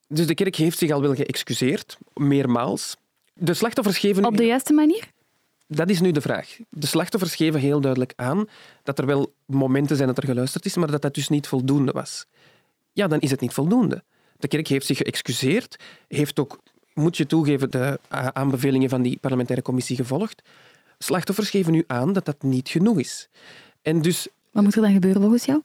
Dus 0.07 0.27
de 0.27 0.33
kerk 0.33 0.55
heeft 0.55 0.77
zich 0.77 0.91
al 0.91 1.01
wel 1.01 1.15
geëxcuseerd, 1.15 1.97
meermaals. 2.13 2.95
De 3.33 3.53
slachtoffers 3.53 3.97
geven... 3.97 4.25
Op 4.25 4.37
de 4.37 4.45
juiste 4.45 4.73
manier? 4.73 5.11
Dat 5.67 5.89
is 5.89 5.99
nu 6.01 6.11
de 6.11 6.21
vraag. 6.21 6.57
De 6.69 6.87
slachtoffers 6.87 7.35
geven 7.35 7.59
heel 7.59 7.81
duidelijk 7.81 8.13
aan 8.15 8.45
dat 8.83 8.99
er 8.99 9.05
wel 9.05 9.33
momenten 9.45 9.95
zijn 9.95 10.07
dat 10.07 10.17
er 10.17 10.25
geluisterd 10.25 10.65
is, 10.65 10.75
maar 10.75 10.91
dat 10.91 11.01
dat 11.01 11.13
dus 11.13 11.29
niet 11.29 11.47
voldoende 11.47 11.91
was. 11.91 12.25
Ja, 12.93 13.07
dan 13.07 13.19
is 13.19 13.31
het 13.31 13.39
niet 13.41 13.53
voldoende. 13.53 14.03
De 14.37 14.47
kerk 14.47 14.67
heeft 14.67 14.85
zich 14.85 14.97
geëxcuseerd, 14.97 15.75
heeft 16.07 16.39
ook, 16.39 16.59
moet 16.93 17.17
je 17.17 17.25
toegeven, 17.25 17.71
de 17.71 17.99
aanbevelingen 18.09 18.89
van 18.89 19.01
die 19.01 19.17
parlementaire 19.17 19.65
commissie 19.65 19.95
gevolgd. 19.95 20.41
Slachtoffers 20.97 21.49
geven 21.49 21.71
nu 21.71 21.83
aan 21.87 22.13
dat 22.13 22.25
dat 22.25 22.43
niet 22.43 22.69
genoeg 22.69 22.99
is. 22.99 23.29
En 23.81 24.01
dus 24.01 24.27
Wat 24.51 24.63
moet 24.63 24.75
er 24.75 24.81
dan 24.81 24.93
gebeuren 24.93 25.21
volgens 25.21 25.45
jou? 25.45 25.61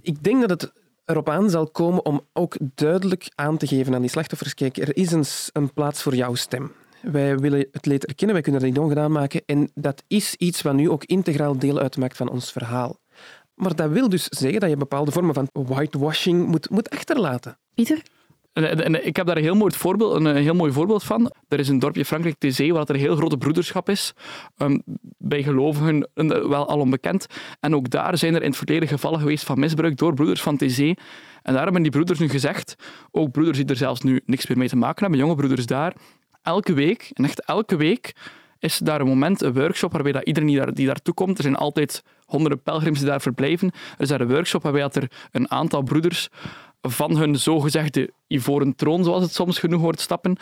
ik 0.00 0.22
denk 0.22 0.48
dat 0.48 0.60
het 0.60 0.72
erop 1.04 1.28
aan 1.28 1.50
zal 1.50 1.70
komen 1.70 2.04
om 2.04 2.20
ook 2.32 2.56
duidelijk 2.74 3.32
aan 3.34 3.56
te 3.56 3.66
geven 3.66 3.94
aan 3.94 4.00
die 4.00 4.10
slachtoffers, 4.10 4.54
kijk, 4.54 4.76
er 4.76 4.96
is 4.96 5.12
een, 5.12 5.24
een 5.52 5.72
plaats 5.72 6.02
voor 6.02 6.14
jouw 6.14 6.34
stem. 6.34 6.72
Wij 7.02 7.38
willen 7.38 7.66
het 7.72 7.86
leed 7.86 8.06
erkennen, 8.06 8.34
wij 8.34 8.44
kunnen 8.44 8.60
dat 8.60 8.70
niet 8.70 8.78
ongedaan 8.78 9.12
maken. 9.12 9.42
En 9.46 9.70
dat 9.74 10.02
is 10.06 10.34
iets 10.34 10.62
wat 10.62 10.74
nu 10.74 10.90
ook 10.90 11.04
integraal 11.04 11.58
deel 11.58 11.78
uitmaakt 11.78 12.16
van 12.16 12.28
ons 12.28 12.52
verhaal. 12.52 13.00
Maar 13.54 13.76
dat 13.76 13.90
wil 13.90 14.08
dus 14.08 14.24
zeggen 14.24 14.60
dat 14.60 14.70
je 14.70 14.76
bepaalde 14.76 15.10
vormen 15.10 15.34
van 15.34 15.48
whitewashing 15.52 16.46
moet, 16.46 16.70
moet 16.70 16.90
achterlaten. 16.90 17.58
Pieter? 17.74 18.02
En, 18.52 19.06
ik 19.06 19.16
heb 19.16 19.26
daar 19.26 19.36
een 19.36 19.42
heel, 19.42 19.54
mooi 19.54 19.74
voorbeeld, 19.74 20.14
een 20.14 20.36
heel 20.36 20.54
mooi 20.54 20.72
voorbeeld 20.72 21.02
van. 21.02 21.32
Er 21.48 21.58
is 21.58 21.68
een 21.68 21.78
dorpje 21.78 22.04
Frankrijk, 22.04 22.38
Thésée, 22.38 22.72
waar 22.72 22.82
er 22.82 22.94
een 22.94 23.00
heel 23.00 23.16
grote 23.16 23.36
broederschap 23.36 23.88
is. 23.88 24.12
Um, 24.58 24.82
bij 25.18 25.42
gelovigen 25.42 26.08
wel 26.48 26.68
al 26.68 26.78
onbekend. 26.78 27.26
En 27.60 27.74
ook 27.74 27.90
daar 27.90 28.18
zijn 28.18 28.34
er 28.34 28.42
in 28.42 28.48
het 28.48 28.56
verleden 28.56 28.88
gevallen 28.88 29.20
geweest 29.20 29.44
van 29.44 29.58
misbruik 29.58 29.96
door 29.96 30.14
broeders 30.14 30.42
van 30.42 30.56
Thésée. 30.56 30.94
En 31.42 31.52
daar 31.54 31.62
hebben 31.62 31.82
die 31.82 31.90
broeders 31.90 32.18
nu 32.18 32.28
gezegd, 32.28 32.74
ook 33.10 33.30
broeders 33.30 33.58
die 33.58 33.66
er 33.66 33.76
zelfs 33.76 34.00
nu 34.00 34.20
niks 34.26 34.46
meer 34.46 34.58
mee 34.58 34.68
te 34.68 34.76
maken 34.76 35.02
hebben, 35.02 35.20
jonge 35.20 35.34
broeders 35.34 35.66
daar, 35.66 35.94
elke 36.42 36.72
week, 36.72 37.10
en 37.12 37.24
echt 37.24 37.44
elke 37.44 37.76
week, 37.76 38.14
is 38.58 38.78
daar 38.78 39.00
een 39.00 39.06
moment, 39.06 39.42
een 39.42 39.52
workshop 39.52 39.92
waarbij 39.92 40.12
dat 40.12 40.24
iedereen 40.24 40.48
die, 40.48 40.58
daar, 40.58 40.74
die 40.74 40.86
daartoe 40.86 41.14
komt, 41.14 41.36
er 41.36 41.42
zijn 41.42 41.56
altijd 41.56 42.02
honderden 42.24 42.62
pelgrims 42.62 42.98
die 42.98 43.08
daar 43.08 43.20
verblijven, 43.20 43.70
er 43.70 44.00
is 44.00 44.08
daar 44.08 44.20
een 44.20 44.28
workshop 44.28 44.62
waarbij 44.62 44.80
dat 44.80 44.96
er 44.96 45.10
een 45.30 45.50
aantal 45.50 45.82
broeders 45.82 46.28
van 46.88 47.16
hun 47.16 47.36
zogezegde 47.36 48.10
ivoren 48.26 48.74
troon, 48.74 49.04
zoals 49.04 49.22
het 49.22 49.34
soms 49.34 49.58
genoemd 49.58 49.82
wordt, 49.82 50.00
stappen, 50.00 50.36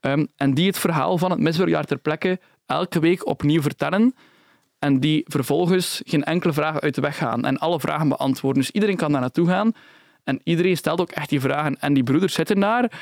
um, 0.00 0.28
en 0.36 0.54
die 0.54 0.66
het 0.66 0.78
verhaal 0.78 1.18
van 1.18 1.30
het 1.30 1.40
misbruik 1.40 1.72
daar 1.72 1.84
ter 1.84 1.98
plekke 1.98 2.40
elke 2.66 3.00
week 3.00 3.26
opnieuw 3.26 3.62
vertellen 3.62 4.14
en 4.78 5.00
die 5.00 5.24
vervolgens 5.26 6.02
geen 6.04 6.24
enkele 6.24 6.52
vraag 6.52 6.80
uit 6.80 6.94
de 6.94 7.00
weg 7.00 7.16
gaan 7.16 7.44
en 7.44 7.58
alle 7.58 7.80
vragen 7.80 8.08
beantwoorden. 8.08 8.62
Dus 8.62 8.70
iedereen 8.70 8.96
kan 8.96 9.12
daar 9.12 9.20
naartoe 9.20 9.48
gaan 9.48 9.72
en 10.24 10.40
iedereen 10.44 10.76
stelt 10.76 11.00
ook 11.00 11.10
echt 11.10 11.28
die 11.28 11.40
vragen. 11.40 11.80
En 11.80 11.94
die 11.94 12.02
broeders 12.02 12.34
zitten 12.34 12.60
daar. 12.60 13.00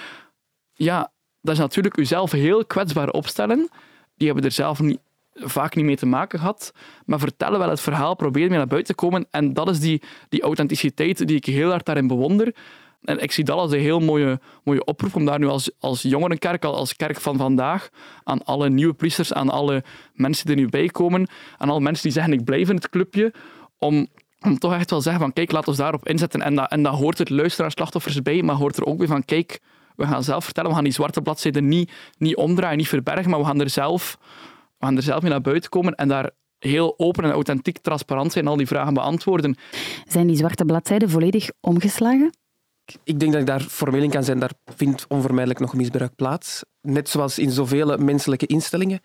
Ja, 0.73 1.13
dat 1.41 1.55
is 1.55 1.61
natuurlijk 1.61 1.97
uzelf 1.97 2.31
heel 2.31 2.65
kwetsbaar 2.65 3.11
opstellen. 3.11 3.69
Die 4.17 4.27
hebben 4.27 4.45
er 4.45 4.53
zelf 4.53 4.81
niet, 4.81 4.99
vaak 5.41 5.75
niet 5.75 5.85
mee 5.85 5.97
te 5.97 6.07
maken 6.07 6.39
gehad, 6.39 6.73
maar 7.05 7.19
vertellen 7.19 7.59
wel 7.59 7.69
het 7.69 7.81
verhaal, 7.81 8.15
proberen 8.15 8.49
mee 8.49 8.59
naar 8.59 8.67
buiten 8.67 8.95
te 8.97 9.03
komen. 9.03 9.27
En 9.31 9.55
dat 9.55 9.69
is 9.69 9.81
die, 9.81 10.03
die 10.29 10.43
authenticiteit 10.43 11.27
die 11.27 11.37
ik 11.37 11.45
heel 11.45 11.71
hard 11.71 11.87
daarin 11.87 12.07
bewonder. 12.07 12.55
En 13.03 13.19
ik 13.19 13.33
zie 13.33 13.45
dat 13.45 13.59
als 13.59 13.73
een 13.73 13.81
heel 13.81 14.01
mooie, 14.01 14.41
mooie 14.65 14.85
oproep 14.85 15.15
om 15.15 15.25
daar 15.25 15.39
nu 15.39 15.47
als, 15.47 15.71
als 15.79 16.03
jongerenkerk, 16.03 16.65
als 16.65 16.97
kerk 16.97 17.21
van 17.21 17.37
vandaag, 17.37 17.89
aan 18.25 18.45
alle 18.45 18.71
nieuwe 18.71 18.95
priesters, 18.95 19.33
aan 19.33 19.51
alle 19.51 19.85
mensen 20.15 20.47
die 20.47 20.55
er 20.55 20.61
nu 20.61 20.69
bij 20.69 20.87
komen, 20.87 21.29
aan 21.57 21.71
alle 21.71 21.81
mensen 21.81 22.03
die 22.03 22.13
zeggen 22.13 22.33
ik 22.33 22.45
blijf 22.45 22.69
in 22.69 22.75
het 22.75 22.89
clubje, 22.89 23.33
om, 23.79 24.07
om 24.41 24.59
toch 24.59 24.73
echt 24.73 24.91
wel 24.91 25.01
zeggen 25.01 25.23
van 25.23 25.33
kijk, 25.33 25.53
laat 25.53 25.69
ons 25.69 25.77
daarop 25.77 26.09
inzetten. 26.09 26.43
En 26.43 26.55
dat, 26.55 26.71
en 26.71 26.83
dat 26.83 26.95
hoort 26.95 27.19
het 27.19 27.31
luisteraars, 27.31 27.75
slachtoffers 27.75 28.23
bij, 28.23 28.43
maar 28.43 28.57
hoort 28.57 28.77
er 28.77 28.85
ook 28.85 28.99
bij 28.99 29.07
van 29.07 29.25
kijk, 29.25 29.61
we 29.97 30.07
gaan 30.07 30.25
zelf 30.25 30.45
vertellen, 30.45 30.69
we 30.69 30.75
gaan 30.75 30.85
die 30.85 30.93
zwarte 30.93 31.23
bladzijden 31.23 31.69
niet, 31.69 31.93
niet 32.19 32.37
omdraaien, 32.37 32.77
niet 32.77 32.89
verbergen, 32.89 33.31
maar 33.31 33.39
we 33.41 33.47
gaan 33.47 33.61
er 33.61 33.71
zelf, 33.71 34.19
we 34.79 34.85
gaan 34.87 34.97
er 34.97 35.03
zelf 35.03 35.23
mee 35.23 35.31
naar 35.31 35.41
buiten 35.41 35.71
komen 35.71 35.95
en 35.95 36.09
daar 36.09 36.31
heel 36.59 36.95
open 36.97 37.25
en 37.25 37.31
authentiek, 37.31 37.79
transparant 37.79 38.33
zijn 38.33 38.45
en 38.45 38.51
al 38.51 38.57
die 38.57 38.67
vragen 38.67 38.95
beantwoorden. 38.95 39.57
Zijn 40.09 40.27
die 40.27 40.37
zwarte 40.37 40.65
bladzijden 40.65 41.11
volledig 41.11 41.51
omgeslagen? 41.61 42.33
Ik 43.05 43.21
denk 43.21 43.33
dat 43.33 43.41
ik 43.41 43.47
daar 43.47 43.61
formeel 43.61 44.03
in 44.03 44.11
kan 44.11 44.25
zijn. 44.25 44.39
Daar 44.39 44.53
vindt 44.77 45.05
onvermijdelijk 45.09 45.61
nog 45.61 45.75
misbruik 45.75 46.15
plaats. 46.15 46.65
Net 46.81 47.09
zoals 47.09 47.39
in 47.39 47.51
zoveel 47.51 47.97
menselijke 47.97 48.47
instellingen. 48.47 49.01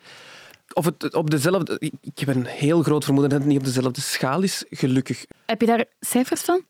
Of 0.73 0.85
het 0.85 1.13
op 1.13 1.29
dezelfde... 1.29 1.77
Ik 2.01 2.19
heb 2.19 2.27
een 2.35 2.45
heel 2.45 2.83
groot 2.83 3.03
vermoeden 3.03 3.31
dat 3.31 3.39
het 3.39 3.49
niet 3.49 3.59
op 3.59 3.65
dezelfde 3.65 4.01
schaal 4.01 4.41
is, 4.41 4.65
gelukkig. 4.69 5.25
Heb 5.45 5.61
je 5.61 5.67
daar 5.67 5.85
cijfers 5.99 6.41
van? 6.41 6.61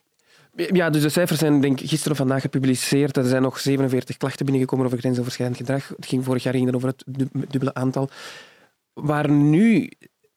Ja, 0.55 0.89
dus 0.89 1.01
de 1.01 1.09
cijfers 1.09 1.39
zijn 1.39 1.61
denk 1.61 1.79
ik, 1.79 1.89
gisteren 1.89 2.11
of 2.11 2.17
vandaag 2.17 2.41
gepubliceerd. 2.41 3.17
Er 3.17 3.25
zijn 3.25 3.41
nog 3.41 3.59
47 3.59 4.17
klachten 4.17 4.45
binnengekomen 4.45 4.85
over 4.85 4.97
grensoverschrijdend 4.97 5.57
gedrag. 5.59 5.87
Het 5.87 6.05
ging 6.05 6.23
vorig 6.23 6.43
jaar 6.43 6.53
ging 6.53 6.75
over 6.75 6.87
het 6.87 7.03
dubbele 7.31 7.73
aantal. 7.73 8.09
Waar 8.93 9.29
nu... 9.29 9.89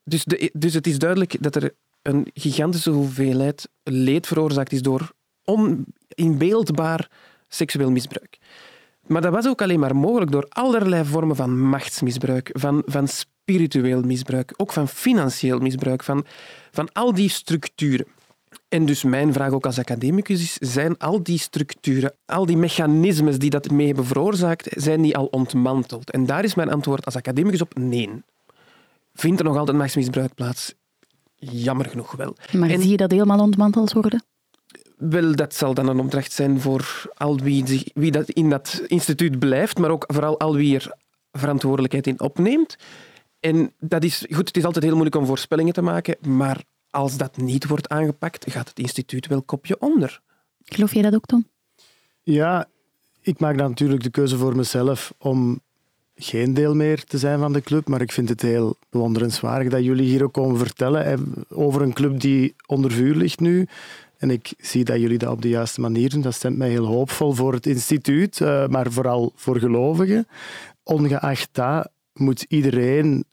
Dus, 0.05 0.25
de, 0.25 0.51
dus 0.53 0.75
het 0.75 0.87
is 0.87 0.99
duidelijk 0.99 1.37
dat 1.41 1.57
er 1.57 1.75
een 2.03 2.31
gigantische 2.35 2.91
hoeveelheid 2.91 3.69
leed 3.83 4.27
veroorzaakt 4.27 4.73
is 4.73 4.83
door 4.83 5.13
oninbeeldbaar 5.45 7.11
seksueel 7.49 7.91
misbruik. 7.91 8.39
Maar 9.07 9.23
dat 9.23 9.33
was 9.33 9.47
ook 9.47 9.63
alleen 9.63 9.81
maar 9.81 9.97
mogelijk 9.97 10.31
door 10.31 10.47
allerlei 10.49 11.05
vormen 11.05 11.37
van 11.37 11.61
machtsmisbruik, 11.61 12.51
van, 12.53 12.83
van 12.87 13.09
spiritueel 13.09 14.03
misbruik, 14.03 14.55
ook 14.57 14.73
van 14.73 14.89
financieel 14.89 15.59
misbruik, 15.59 16.03
van, 16.03 16.25
van 16.71 16.93
al 16.93 17.15
die 17.15 17.29
structuren. 17.29 18.07
En 18.69 18.87
dus 18.87 19.05
mijn 19.05 19.33
vraag 19.33 19.53
ook 19.53 19.67
als 19.67 19.79
academicus 19.79 20.41
is, 20.41 20.73
zijn 20.73 20.99
al 20.99 21.23
die 21.23 21.39
structuren, 21.39 22.15
al 22.25 22.47
die 22.47 22.57
mechanismes 22.57 23.39
die 23.39 23.51
dat 23.51 23.71
mee 23.71 23.87
hebben 23.87 24.05
veroorzaakt, 24.05 24.69
zijn 24.71 25.03
die 25.03 25.17
al 25.17 25.27
ontmanteld? 25.27 26.11
En 26.11 26.27
daar 26.27 26.45
is 26.45 26.55
mijn 26.55 26.71
antwoord 26.71 27.05
als 27.05 27.17
academicus 27.17 27.61
op 27.61 27.79
nee. 27.79 28.11
Vindt 29.17 29.41
er 29.41 29.47
nog 29.47 29.57
altijd 29.57 29.77
machtsmisbruik 29.77 30.35
plaats? 30.35 30.75
Jammer 31.37 31.87
genoeg 31.87 32.13
wel. 32.13 32.37
Maar 32.53 32.69
zie 32.69 32.89
je 32.89 32.97
dat 32.97 33.11
helemaal 33.11 33.41
ontmanteld 33.41 33.93
worden? 33.93 34.25
Wel, 34.97 35.35
dat 35.35 35.55
zal 35.55 35.75
dan 35.75 35.89
een 35.89 36.01
opdracht 36.01 36.33
zijn 36.33 36.61
voor 36.61 37.11
al 37.15 37.39
wie, 37.39 37.91
wie 37.95 38.11
dat 38.11 38.31
in 38.31 38.51
dat 38.51 38.83
instituut 38.87 39.39
blijft, 39.39 39.79
maar 39.79 39.91
ook 39.91 40.05
vooral 40.07 40.39
al 40.39 40.55
wie 40.55 40.75
er 40.75 40.93
verantwoordelijkheid 41.33 42.07
in 42.07 42.21
opneemt. 42.21 42.77
En 43.41 43.73
dat 43.79 44.05
is, 44.05 44.27
goed, 44.31 44.47
het 44.47 44.57
is 44.57 44.65
altijd 44.65 44.85
heel 44.85 44.93
moeilijk 44.93 45.17
om 45.17 45.27
voorspellingen 45.27 45.73
te 45.73 45.83
maken, 45.83 46.17
maar 46.29 46.65
als 46.91 47.17
dat 47.17 47.37
niet 47.37 47.67
wordt 47.67 47.89
aangepakt, 47.89 48.51
gaat 48.51 48.69
het 48.69 48.79
instituut 48.79 49.27
wel 49.27 49.43
kopje 49.43 49.79
onder. 49.79 50.21
Geloof 50.65 50.95
je 50.95 51.03
dat 51.03 51.15
ook, 51.15 51.27
Tom? 51.27 51.49
Ja, 52.23 52.69
ik 53.21 53.41
maak 53.41 53.59
dan 53.59 53.69
natuurlijk 53.69 54.03
de 54.03 54.11
keuze 54.11 54.37
voor 54.37 54.57
mezelf 54.57 55.15
om 55.19 55.61
geen 56.17 56.55
deel 56.55 56.75
meer 56.75 57.05
te 57.05 57.19
zijn 57.19 57.39
van 57.39 57.53
de 57.53 57.61
club, 57.61 57.89
maar 57.89 58.01
ik 58.01 58.13
vind 58.13 58.29
het 58.29 58.43
heel 58.43 58.77
bewonderenswaardig 58.91 59.73
dat 59.73 59.85
jullie 59.85 60.09
hier 60.09 60.25
ook 60.25 60.33
komen 60.33 60.59
vertellen 60.59 61.45
over 61.49 61.83
een 61.83 61.93
club 61.93 62.21
die 62.21 62.55
onder 62.67 62.93
vuur 62.93 63.15
ligt 63.15 63.41
nu. 63.41 63.67
En 64.17 64.31
ik 64.31 64.53
zie 64.59 64.85
dat 64.85 65.01
jullie 65.01 65.19
dat 65.19 65.33
op 65.33 65.43
de 65.43 65.49
juiste 65.49 65.81
manier 65.81 66.11
doen. 66.11 66.21
Dat 66.21 66.35
stemt 66.35 66.57
mij 66.57 66.69
heel 66.69 66.87
hoopvol 66.87 67.33
voor 67.33 67.53
het 67.53 67.67
instituut, 67.67 68.41
eh, 68.41 68.67
maar 68.67 68.93
vooral 68.93 69.33
voor 69.35 69.59
gelovigen. 69.59 70.27
Ongeacht 70.83 71.49
dat 71.53 71.91
moet 72.13 72.45
iedereen 72.49 73.25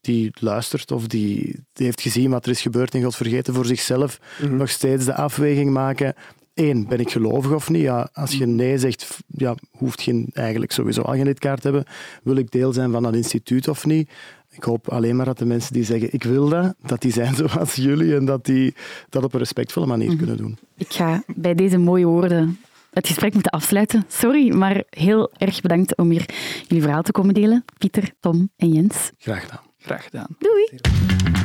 die 0.00 0.30
luistert 0.40 0.92
of 0.92 1.06
die, 1.06 1.64
heeft 1.72 2.00
gezien 2.00 2.30
wat 2.30 2.44
er 2.44 2.50
is 2.50 2.60
gebeurd 2.60 2.94
en 2.94 3.02
God 3.02 3.16
vergeten 3.16 3.54
voor 3.54 3.66
zichzelf 3.66 4.20
mhm. 4.42 4.56
nog 4.56 4.70
steeds 4.70 5.04
de 5.04 5.14
afweging 5.14 5.70
maken. 5.70 6.14
Eén, 6.58 6.86
ben 6.88 7.00
ik 7.00 7.10
gelovig 7.10 7.52
of 7.52 7.70
niet? 7.70 7.82
Ja, 7.82 8.08
als 8.12 8.34
je 8.34 8.46
nee 8.46 8.78
zegt, 8.78 9.18
ja, 9.26 9.54
hoeft 9.70 10.02
je 10.02 10.26
eigenlijk 10.32 10.72
sowieso 10.72 11.02
al 11.02 11.14
geen 11.14 11.24
lidkaart 11.24 11.62
hebben. 11.62 11.84
Wil 12.22 12.36
ik 12.36 12.50
deel 12.50 12.72
zijn 12.72 12.90
van 12.90 13.02
dat 13.02 13.14
instituut 13.14 13.68
of 13.68 13.86
niet? 13.86 14.10
Ik 14.50 14.62
hoop 14.62 14.88
alleen 14.88 15.16
maar 15.16 15.24
dat 15.24 15.38
de 15.38 15.44
mensen 15.44 15.72
die 15.72 15.84
zeggen 15.84 16.12
ik 16.12 16.22
wil 16.22 16.48
dat, 16.48 16.74
dat 16.82 17.00
die 17.00 17.12
zijn 17.12 17.34
zoals 17.48 17.74
jullie 17.74 18.16
en 18.16 18.24
dat 18.24 18.44
die 18.44 18.74
dat 19.08 19.24
op 19.24 19.32
een 19.32 19.38
respectvolle 19.38 19.86
manier 19.86 20.08
mhm. 20.08 20.16
kunnen 20.16 20.36
doen. 20.36 20.58
Ik 20.76 20.92
ga 20.92 21.22
bij 21.36 21.54
deze 21.54 21.78
mooie 21.78 22.06
woorden 22.06 22.58
het 22.90 23.06
gesprek 23.06 23.32
moeten 23.32 23.52
afsluiten. 23.52 24.04
Sorry, 24.08 24.54
maar 24.54 24.82
heel 24.90 25.30
erg 25.36 25.60
bedankt 25.60 25.96
om 25.96 26.10
hier 26.10 26.28
jullie 26.66 26.82
verhaal 26.82 27.02
te 27.02 27.12
komen 27.12 27.34
delen. 27.34 27.64
Pieter, 27.78 28.10
Tom 28.20 28.50
en 28.56 28.68
Jens. 28.68 29.10
Graag 29.18 29.40
gedaan. 29.40 29.60
Graag 29.78 30.04
gedaan. 30.04 30.36
Doei. 30.38 31.37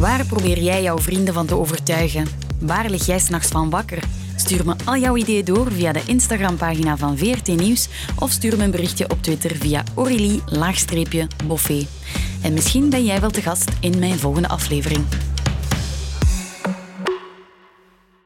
Waar 0.00 0.26
probeer 0.26 0.62
jij 0.62 0.82
jouw 0.82 0.98
vrienden 0.98 1.34
van 1.34 1.46
te 1.46 1.54
overtuigen? 1.54 2.26
Waar 2.60 2.90
lig 2.90 3.06
jij 3.06 3.18
s'nachts 3.18 3.48
van 3.48 3.70
wakker? 3.70 4.02
Stuur 4.36 4.66
me 4.66 4.74
al 4.84 4.96
jouw 4.96 5.16
ideeën 5.16 5.44
door 5.44 5.72
via 5.72 5.92
de 5.92 6.02
Instagram-pagina 6.06 6.96
van 6.96 7.18
VRT 7.18 7.46
Nieuws 7.46 7.88
of 8.18 8.30
stuur 8.30 8.56
me 8.56 8.64
een 8.64 8.70
berichtje 8.70 9.10
op 9.10 9.22
Twitter 9.22 9.56
via 9.56 9.84
Aurélie-Boffé. 9.94 11.86
En 12.42 12.52
misschien 12.52 12.90
ben 12.90 13.04
jij 13.04 13.20
wel 13.20 13.30
te 13.30 13.42
gast 13.42 13.70
in 13.80 13.98
mijn 13.98 14.18
volgende 14.18 14.48
aflevering. 14.48 15.04